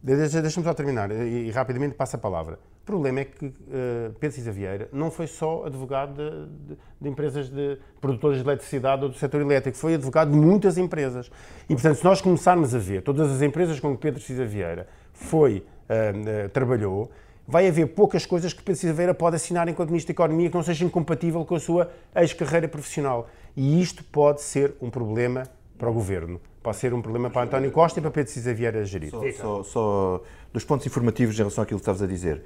Deixa-me 0.00 0.64
só 0.64 0.74
terminar 0.74 1.10
e, 1.10 1.48
e 1.48 1.50
rapidamente 1.50 1.94
passo 1.96 2.14
a 2.14 2.18
palavra. 2.18 2.58
O 2.82 2.86
problema 2.88 3.20
é 3.20 3.24
que 3.24 3.46
eh, 3.70 4.10
Pedro 4.20 4.34
Cisa 4.36 4.50
Vieira 4.52 4.88
não 4.92 5.10
foi 5.10 5.26
só 5.26 5.66
advogado 5.66 6.14
de, 6.14 6.74
de- 6.74 6.78
de 7.00 7.08
empresas 7.08 7.48
de 7.50 7.78
produtoras 8.00 8.38
de 8.38 8.44
eletricidade 8.44 9.02
ou 9.02 9.08
do 9.10 9.16
setor 9.16 9.40
elétrico, 9.40 9.76
foi 9.76 9.94
advogado 9.94 10.30
de 10.30 10.36
muitas 10.38 10.78
empresas. 10.78 11.30
E, 11.68 11.74
portanto, 11.74 11.96
se 11.96 12.04
nós 12.04 12.20
começarmos 12.20 12.74
a 12.74 12.78
ver 12.78 13.02
todas 13.02 13.30
as 13.30 13.42
empresas 13.42 13.78
com 13.80 13.94
que 13.94 14.00
Pedro 14.02 14.20
Cisa 14.22 14.44
Vieira 14.44 14.88
foi, 15.18 15.64
eh, 15.88 16.12
eh, 16.26 16.48
trabalhou, 16.48 17.10
vai 17.46 17.66
haver 17.66 17.86
poucas 17.88 18.24
coisas 18.24 18.52
que 18.52 18.62
Pedro 18.62 18.80
Cisa 18.80 18.92
Vieira 18.92 19.12
pode 19.12 19.36
assinar 19.36 19.68
enquanto 19.68 19.90
Ministro 19.90 20.14
da 20.14 20.22
Economia 20.22 20.48
que 20.48 20.54
não 20.54 20.62
seja 20.62 20.84
incompatível 20.84 21.44
com 21.44 21.54
a 21.54 21.60
sua 21.60 21.90
ex-carreira 22.14 22.68
profissional. 22.68 23.28
E 23.56 23.80
isto 23.80 24.04
pode 24.04 24.40
ser 24.42 24.74
um 24.80 24.90
problema 24.90 25.44
para 25.76 25.90
o 25.90 25.92
Governo. 25.92 26.40
Pode 26.62 26.76
ser 26.76 26.94
um 26.94 27.02
problema 27.02 27.30
para 27.30 27.42
António 27.42 27.70
Costa 27.72 27.98
e 27.98 28.02
para 28.02 28.10
Pedro 28.10 28.30
Cisa 28.32 28.54
Vieira 28.54 28.84
gerir. 28.84 29.10
Só, 29.10 29.22
só, 29.32 29.62
só 29.62 30.22
dois 30.52 30.64
pontos 30.64 30.86
informativos 30.86 31.34
em 31.34 31.38
relação 31.38 31.64
àquilo 31.64 31.78
que 31.78 31.82
estavas 31.82 32.02
a 32.02 32.06
dizer. 32.06 32.42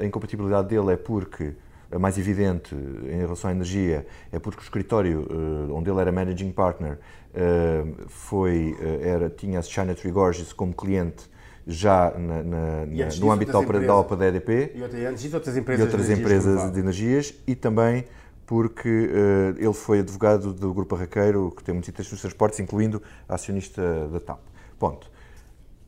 A 0.00 0.04
incompatibilidade 0.04 0.68
dele 0.68 0.92
é 0.92 0.96
porque, 0.96 1.54
a 1.90 1.98
mais 1.98 2.18
evidente 2.18 2.74
em 2.74 3.18
relação 3.18 3.50
à 3.50 3.52
energia, 3.52 4.06
é 4.30 4.38
porque 4.38 4.60
o 4.60 4.62
escritório 4.62 5.26
eh, 5.28 5.72
onde 5.72 5.90
ele 5.90 6.00
era 6.00 6.12
managing 6.12 6.52
partner 6.52 6.98
eh, 7.34 7.84
foi, 8.06 8.76
eh, 8.80 9.08
era, 9.08 9.30
tinha 9.30 9.58
a 9.58 9.62
China 9.62 9.94
Tree 9.94 10.12
Gorges 10.12 10.52
como 10.52 10.72
cliente 10.74 11.24
já 11.66 12.12
na- 12.18 12.42
na- 12.42 12.86
na- 12.86 12.86
no 13.20 13.30
âmbito 13.30 13.52
da 13.86 13.94
OPA, 13.96 14.16
da 14.16 14.26
EDP 14.26 14.72
E 14.74 14.82
outra- 14.82 15.08
antes 15.08 15.22
disso, 15.22 15.36
outras 15.36 15.56
empresas, 15.56 15.80
e 15.80 15.86
outras 15.86 16.06
de 16.06 16.12
energias 16.12 16.42
empresas 16.44 16.72
de 16.72 16.80
energias 16.80 17.34
e 17.46 17.54
também 17.54 18.04
porque 18.46 18.88
eh, 19.12 19.54
ele 19.64 19.72
foi 19.72 20.00
advogado 20.00 20.52
do 20.52 20.74
Grupo 20.74 20.94
Arraqueiro, 20.94 21.52
que 21.56 21.62
tem 21.62 21.72
muitos 21.72 21.88
interesses 21.88 22.12
nos 22.12 22.20
transportes, 22.20 22.58
incluindo 22.60 23.00
acionista 23.28 23.80
da 24.12 24.20
TAP. 24.20 24.40
Ponto. 24.78 25.10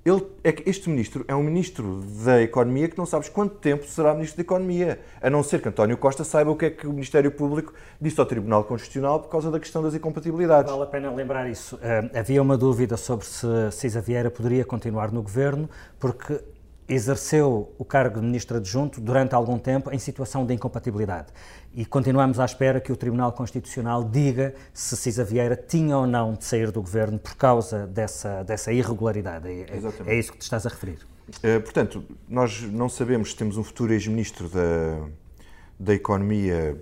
Ele, 0.04 0.22
é 0.44 0.54
este 0.66 0.90
ministro 0.90 1.24
é 1.26 1.34
um 1.34 1.42
ministro 1.42 2.02
da 2.22 2.42
Economia 2.42 2.88
que 2.88 2.98
não 2.98 3.06
sabes 3.06 3.30
quanto 3.30 3.54
tempo 3.54 3.86
será 3.86 4.12
ministro 4.12 4.36
da 4.36 4.42
Economia, 4.42 5.00
a 5.22 5.30
não 5.30 5.42
ser 5.42 5.62
que 5.62 5.68
António 5.70 5.96
Costa 5.96 6.22
saiba 6.22 6.50
o 6.50 6.56
que 6.56 6.66
é 6.66 6.70
que 6.70 6.86
o 6.86 6.90
Ministério 6.90 7.30
Público 7.30 7.72
disse 7.98 8.20
ao 8.20 8.26
Tribunal 8.26 8.64
Constitucional 8.64 9.18
por 9.20 9.30
causa 9.30 9.50
da 9.50 9.58
questão 9.58 9.82
das 9.82 9.94
incompatibilidades. 9.94 10.70
Vale 10.70 10.82
a 10.82 10.86
pena 10.86 11.10
lembrar 11.10 11.48
isso. 11.48 11.78
Ah, 11.82 12.20
havia 12.20 12.42
uma 12.42 12.58
dúvida 12.58 12.98
sobre 12.98 13.24
se 13.24 13.46
Cisa 13.70 14.02
Vieira 14.02 14.30
poderia 14.30 14.62
continuar 14.62 15.10
no 15.10 15.22
governo, 15.22 15.70
porque 15.98 16.38
exerceu 16.88 17.72
o 17.78 17.84
cargo 17.84 18.20
de 18.20 18.26
ministro 18.26 18.58
adjunto 18.58 19.00
durante 19.00 19.34
algum 19.34 19.58
tempo 19.58 19.90
em 19.92 19.98
situação 19.98 20.44
de 20.44 20.54
incompatibilidade. 20.54 21.28
E 21.74 21.84
continuamos 21.84 22.38
à 22.38 22.44
espera 22.44 22.80
que 22.80 22.92
o 22.92 22.96
Tribunal 22.96 23.32
Constitucional 23.32 24.04
diga 24.04 24.54
se 24.72 24.96
Cisa 24.96 25.24
Vieira 25.24 25.56
tinha 25.56 25.96
ou 25.96 26.06
não 26.06 26.34
de 26.34 26.44
sair 26.44 26.70
do 26.70 26.80
governo 26.80 27.18
por 27.18 27.34
causa 27.36 27.86
dessa, 27.86 28.44
dessa 28.44 28.72
irregularidade. 28.72 29.48
É, 29.48 29.60
é- 29.62 30.12
é 30.12 30.18
isso 30.18 30.32
que 30.32 30.38
te 30.38 30.42
estás 30.42 30.66
a 30.66 30.68
referir. 30.68 30.98
Uh, 31.28 31.60
portanto, 31.62 32.04
nós 32.28 32.60
não 32.62 32.88
sabemos 32.88 33.30
se 33.30 33.36
temos 33.36 33.56
um 33.56 33.64
futuro 33.64 33.92
ex-ministro 33.92 34.48
da, 34.48 35.06
da 35.80 35.94
Economia 35.94 36.76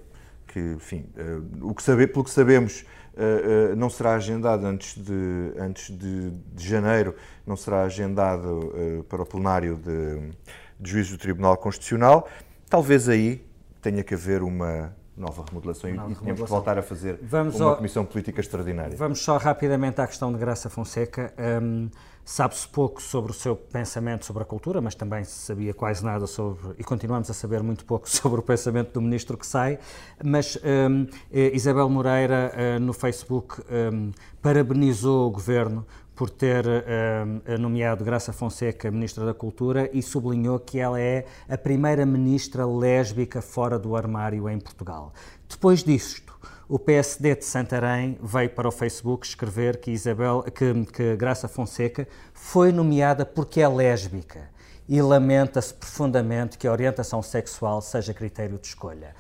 que, 0.49 0.59
enfim, 0.59 1.07
uh, 1.17 1.69
o 1.71 1.75
que 1.75 1.83
sabe, 1.83 2.07
pelo 2.09 2.25
que 2.25 2.31
sabemos, 2.31 2.85
uh, 3.15 3.73
uh, 3.73 3.77
não 3.77 3.91
será 3.91 4.15
agendado 4.15 4.67
antes 4.67 4.97
de, 4.97 5.53
antes 5.59 5.97
de, 5.97 6.31
de 6.31 6.69
janeiro, 6.69 7.15
não 7.47 7.57
será 7.57 7.83
agendado 7.83 8.49
uh, 8.49 9.05
para 9.05 9.23
o 9.23 9.27
plenário 9.27 9.77
de, 9.77 10.31
de 10.79 11.11
do 11.11 11.19
Tribunal 11.19 11.57
Constitucional. 11.57 12.29
Talvez 12.69 13.09
aí 13.09 13.45
tenha 13.81 14.03
que 14.03 14.15
haver 14.15 14.43
uma 14.43 14.95
nova 15.17 15.45
remodelação 15.49 15.91
e- 15.91 15.93
Nova 15.95 16.11
e 16.11 16.15
remodelação. 16.15 16.47
voltar 16.47 16.79
a 16.79 16.83
fazer 16.83 17.19
Vamos 17.23 17.57
uma 17.61 17.71
ao- 17.71 17.77
comissão 17.77 18.05
política 18.05 18.41
extraordinária. 18.41 18.97
Vamos 18.97 19.21
só 19.23 19.37
rapidamente 19.37 20.01
à 20.01 20.07
questão 20.07 20.33
de 20.33 20.39
Graça 20.39 20.69
Fonseca. 20.71 21.33
Hum, 21.63 21.89
Sabe-se 22.25 22.69
pouco 22.69 23.03
sobre 23.03 23.33
o 23.33 23.35
seu 23.35 23.57
pensamento 23.57 24.25
sobre 24.25 24.45
a 24.45 24.47
cultura, 24.47 24.81
mas 24.81 24.95
também 24.95 25.25
se 25.25 25.33
sabia 25.45 25.75
quase 25.75 26.05
nada 26.05 26.25
sobre, 26.29 26.73
e 26.79 26.85
continuamos 26.85 27.29
a 27.29 27.35
saber 27.35 27.65
muito 27.65 27.85
pouco 27.85 28.07
sobre 28.09 28.39
o 28.39 28.43
pensamento 28.45 28.93
do 28.93 29.03
ministro 29.03 29.37
que 29.37 29.45
sai. 29.45 29.77
Mas 30.25 30.57
um, 30.89 31.05
eh, 31.33 31.51
Isabel 31.53 31.89
Moreira, 31.89 32.53
uh, 32.55 32.79
no 32.81 32.93
Facebook, 32.93 33.61
um, 33.93 34.13
parabenizou 34.41 35.27
o 35.27 35.31
governo 35.33 35.85
por 36.15 36.29
ter 36.31 36.65
uh, 36.67 37.59
nomeado 37.59 38.05
Graça 38.05 38.33
Fonseca 38.33 38.91
Ministra 38.91 39.25
da 39.25 39.35
Cultura 39.35 39.89
e 39.93 40.03
sublinhou 40.03 40.59
que 40.59 40.79
ela 40.79 41.01
é 41.01 41.25
a 41.49 41.57
primeira 41.57 42.05
ministra 42.05 42.67
lésbica 42.67 43.41
fora 43.41 43.79
do 43.79 43.97
armário 43.97 44.49
em 44.49 44.59
Portugal. 44.59 45.13
Depois 45.49 45.83
disto, 45.83 46.39
o 46.69 46.79
PSD 46.79 47.37
de 47.37 47.45
Santarém 47.45 48.19
veio 48.23 48.51
para 48.51 48.69
o 48.69 48.73
Facebook 48.73 49.27
escrever 49.27 49.79
que, 49.79 49.91
Isabel, 49.91 50.43
que, 50.43 50.85
que 50.93 51.17
Graça 51.17 51.49
Fonseca 51.49 52.07
foi 52.33 52.73
nomeada 52.73 53.27
porque 53.27 53.61
é 53.61 53.69
lésbica 53.69 54.51
e 54.89 55.01
lamenta-se 55.01 55.73
profundamente 55.73 56.59
que 56.59 56.67
a 56.67 56.73
orientação 56.73 57.23
sexual 57.23 57.81
seja 57.81 58.13
critério 58.13 58.59
de 58.59 58.67
escolha. 58.67 59.15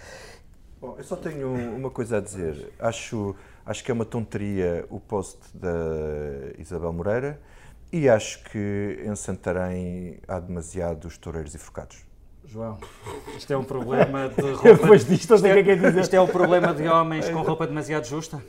Bom, 0.83 0.97
eu 0.99 1.05
só 1.05 1.15
tenho 1.15 1.55
uma 1.77 1.91
coisa 1.91 2.17
a 2.17 2.21
dizer. 2.21 2.73
Acho, 2.77 3.37
acho 3.65 3.85
que 3.85 3.93
é 3.93 3.95
uma 3.95 4.05
tonteria 4.05 4.85
o 4.91 4.99
post 4.99 5.39
da 5.55 5.71
Isabel 6.59 6.93
Moreira 6.93 7.41
e 7.93 8.09
acho 8.09 8.43
que 8.43 9.01
em 9.07 9.15
Santarém 9.15 10.19
há 10.27 10.41
demasiados 10.41 11.17
toureiros 11.17 11.55
e 11.55 11.59
focados. 11.59 12.05
João, 12.45 12.79
isto 13.37 13.53
é 13.53 13.57
um 13.57 13.63
problema 13.63 14.29
de 14.29 14.41
roupa. 14.51 14.75
Depois 14.75 15.05
disto, 15.05 15.33
isto, 15.37 15.47
é, 15.47 15.63
que 15.63 15.71
é 15.71 15.77
dizer. 15.77 16.01
isto 16.01 16.15
é 16.15 16.21
um 16.21 16.27
problema 16.27 16.75
de 16.75 16.89
homens 16.89 17.31
com 17.31 17.43
roupa 17.43 17.65
demasiado 17.65 18.05
justa? 18.05 18.43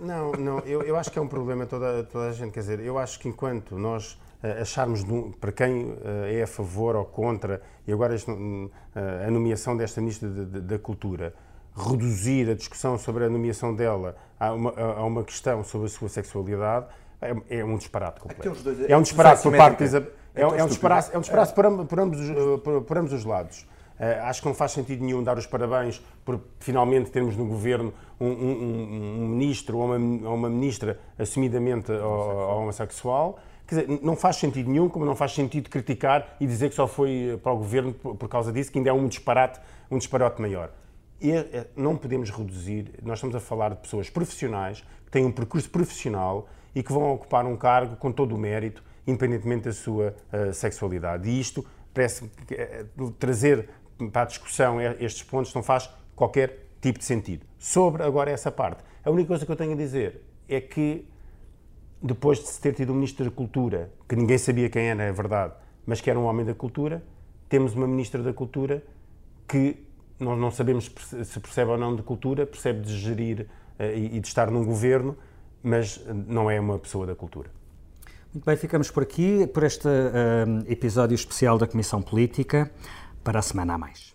Não, 0.00 0.32
não, 0.32 0.60
eu, 0.60 0.82
eu 0.84 0.96
acho 0.96 1.10
que 1.10 1.18
é 1.18 1.22
um 1.22 1.28
problema 1.28 1.66
toda, 1.66 2.02
toda 2.04 2.30
a 2.30 2.32
gente. 2.32 2.52
Quer 2.52 2.60
dizer, 2.60 2.80
eu 2.80 2.96
acho 2.96 3.20
que 3.20 3.28
enquanto 3.28 3.76
nós 3.76 4.12
uh, 4.42 4.62
acharmos, 4.62 5.04
para 5.38 5.52
quem 5.52 5.84
uh, 5.84 5.98
é 6.30 6.44
a 6.44 6.46
favor 6.46 6.96
ou 6.96 7.04
contra, 7.04 7.60
e 7.86 7.92
agora 7.92 8.14
este, 8.14 8.30
uh, 8.30 8.70
a 9.28 9.30
nomeação 9.30 9.76
desta 9.76 10.00
Ministra 10.00 10.30
da 10.30 10.78
Cultura, 10.78 11.34
reduzir 11.76 12.50
a 12.50 12.54
discussão 12.54 12.96
sobre 12.96 13.24
a 13.24 13.28
nomeação 13.28 13.74
dela 13.74 14.16
a 14.38 14.52
uma, 14.52 14.70
a 14.70 15.04
uma 15.04 15.24
questão 15.24 15.64
sobre 15.64 15.86
a 15.86 15.90
sua 15.90 16.08
sexualidade, 16.08 16.86
é, 17.20 17.58
é 17.58 17.64
um 17.64 17.76
disparate 17.76 18.20
completo. 18.20 18.62
Dois, 18.62 18.90
é 18.90 18.96
um 18.96 19.02
disparate 19.02 19.42
por 19.42 19.56
parte 19.56 19.78
de 19.78 19.84
Isabel. 19.84 20.10
É, 20.34 20.42
é, 20.42 20.64
um 20.64 20.66
disparate, 20.66 21.10
é 21.14 21.18
um 21.18 21.20
disparate 21.20 21.52
é. 21.52 21.54
por, 21.54 21.86
por, 21.86 22.00
ambos, 22.00 22.20
por, 22.62 22.82
por 22.82 22.98
ambos 22.98 23.12
os 23.12 23.24
lados. 23.24 23.66
Uh, 23.98 24.24
acho 24.24 24.42
que 24.42 24.48
não 24.48 24.54
faz 24.54 24.72
sentido 24.72 25.04
nenhum 25.04 25.22
dar 25.22 25.38
os 25.38 25.46
parabéns 25.46 26.02
por 26.24 26.40
finalmente 26.58 27.12
termos 27.12 27.36
no 27.36 27.46
governo 27.46 27.94
um, 28.20 28.26
um, 28.26 29.22
um 29.22 29.28
ministro 29.28 29.78
ou 29.78 29.84
uma, 29.84 30.28
ou 30.28 30.34
uma, 30.34 30.50
ministra 30.50 30.98
assumidamente 31.16 31.92
homossexual. 31.92 33.38
Quer 33.66 33.82
dizer, 33.82 34.00
não 34.02 34.16
faz 34.16 34.36
sentido 34.36 34.68
nenhum, 34.68 34.88
como 34.88 35.04
não 35.04 35.14
faz 35.14 35.32
sentido 35.32 35.70
criticar 35.70 36.36
e 36.40 36.46
dizer 36.46 36.70
que 36.70 36.74
só 36.74 36.88
foi 36.88 37.38
para 37.40 37.52
o 37.52 37.56
governo 37.56 37.94
por, 37.94 38.16
por 38.16 38.28
causa 38.28 38.52
disso, 38.52 38.70
que 38.72 38.78
ainda 38.78 38.90
é 38.90 38.92
um 38.92 39.06
disparate, 39.06 39.60
um 39.88 39.96
disparate 39.96 40.42
maior. 40.42 40.70
E 41.24 41.32
é, 41.32 41.66
não 41.74 41.96
podemos 41.96 42.28
reduzir, 42.28 42.92
nós 43.02 43.16
estamos 43.16 43.34
a 43.34 43.40
falar 43.40 43.70
de 43.70 43.76
pessoas 43.76 44.10
profissionais, 44.10 44.84
que 45.06 45.10
têm 45.10 45.24
um 45.24 45.32
percurso 45.32 45.70
profissional 45.70 46.46
e 46.74 46.82
que 46.82 46.92
vão 46.92 47.14
ocupar 47.14 47.46
um 47.46 47.56
cargo 47.56 47.96
com 47.96 48.12
todo 48.12 48.34
o 48.34 48.38
mérito 48.38 48.84
independentemente 49.06 49.64
da 49.64 49.72
sua 49.72 50.14
uh, 50.30 50.52
sexualidade. 50.52 51.26
E 51.30 51.40
isto 51.40 51.64
parece 51.94 52.24
uh, 52.24 53.10
trazer 53.12 53.70
para 54.12 54.20
a 54.20 54.24
discussão 54.26 54.78
estes 55.00 55.22
pontos 55.22 55.54
não 55.54 55.62
faz 55.62 55.88
qualquer 56.14 56.66
tipo 56.82 56.98
de 56.98 57.06
sentido. 57.06 57.46
Sobre 57.58 58.02
agora 58.02 58.30
essa 58.30 58.52
parte, 58.52 58.84
a 59.02 59.10
única 59.10 59.28
coisa 59.28 59.46
que 59.46 59.52
eu 59.52 59.56
tenho 59.56 59.72
a 59.72 59.76
dizer 59.76 60.20
é 60.46 60.60
que 60.60 61.08
depois 62.02 62.38
de 62.38 62.48
se 62.48 62.60
ter 62.60 62.74
tido 62.74 62.92
um 62.92 62.96
Ministro 62.96 63.24
da 63.24 63.30
Cultura, 63.30 63.90
que 64.06 64.14
ninguém 64.14 64.36
sabia 64.36 64.68
quem 64.68 64.90
era, 64.90 65.02
é 65.02 65.12
verdade, 65.12 65.54
mas 65.86 66.02
que 66.02 66.10
era 66.10 66.18
um 66.18 66.24
homem 66.24 66.44
da 66.44 66.54
cultura, 66.54 67.02
temos 67.48 67.74
uma 67.74 67.86
Ministra 67.86 68.22
da 68.22 68.34
Cultura 68.34 68.84
que 69.48 69.86
não, 70.24 70.36
não 70.36 70.50
sabemos 70.50 70.90
se 71.24 71.40
percebe 71.40 71.70
ou 71.70 71.78
não 71.78 71.94
de 71.94 72.02
cultura, 72.02 72.46
percebe 72.46 72.80
de 72.80 72.96
gerir 72.96 73.46
uh, 73.78 73.84
e, 73.94 74.20
de 74.20 74.26
estar 74.26 74.50
num 74.50 74.64
governo, 74.64 75.16
mas 75.62 76.00
não 76.26 76.50
é 76.50 76.58
uma 76.58 76.78
pessoa 76.78 77.06
da 77.06 77.14
cultura. 77.14 77.50
Muito 78.32 78.44
bem, 78.44 78.56
ficamos 78.56 78.90
por 78.90 79.02
aqui, 79.02 79.46
por 79.46 79.62
este 79.62 79.86
uh, 79.86 80.70
episódio 80.70 81.14
especial 81.14 81.56
da 81.56 81.66
Comissão 81.66 82.02
Política. 82.02 82.70
Para 83.22 83.38
a 83.38 83.42
semana 83.42 83.74
a 83.74 83.78
mais. 83.78 84.13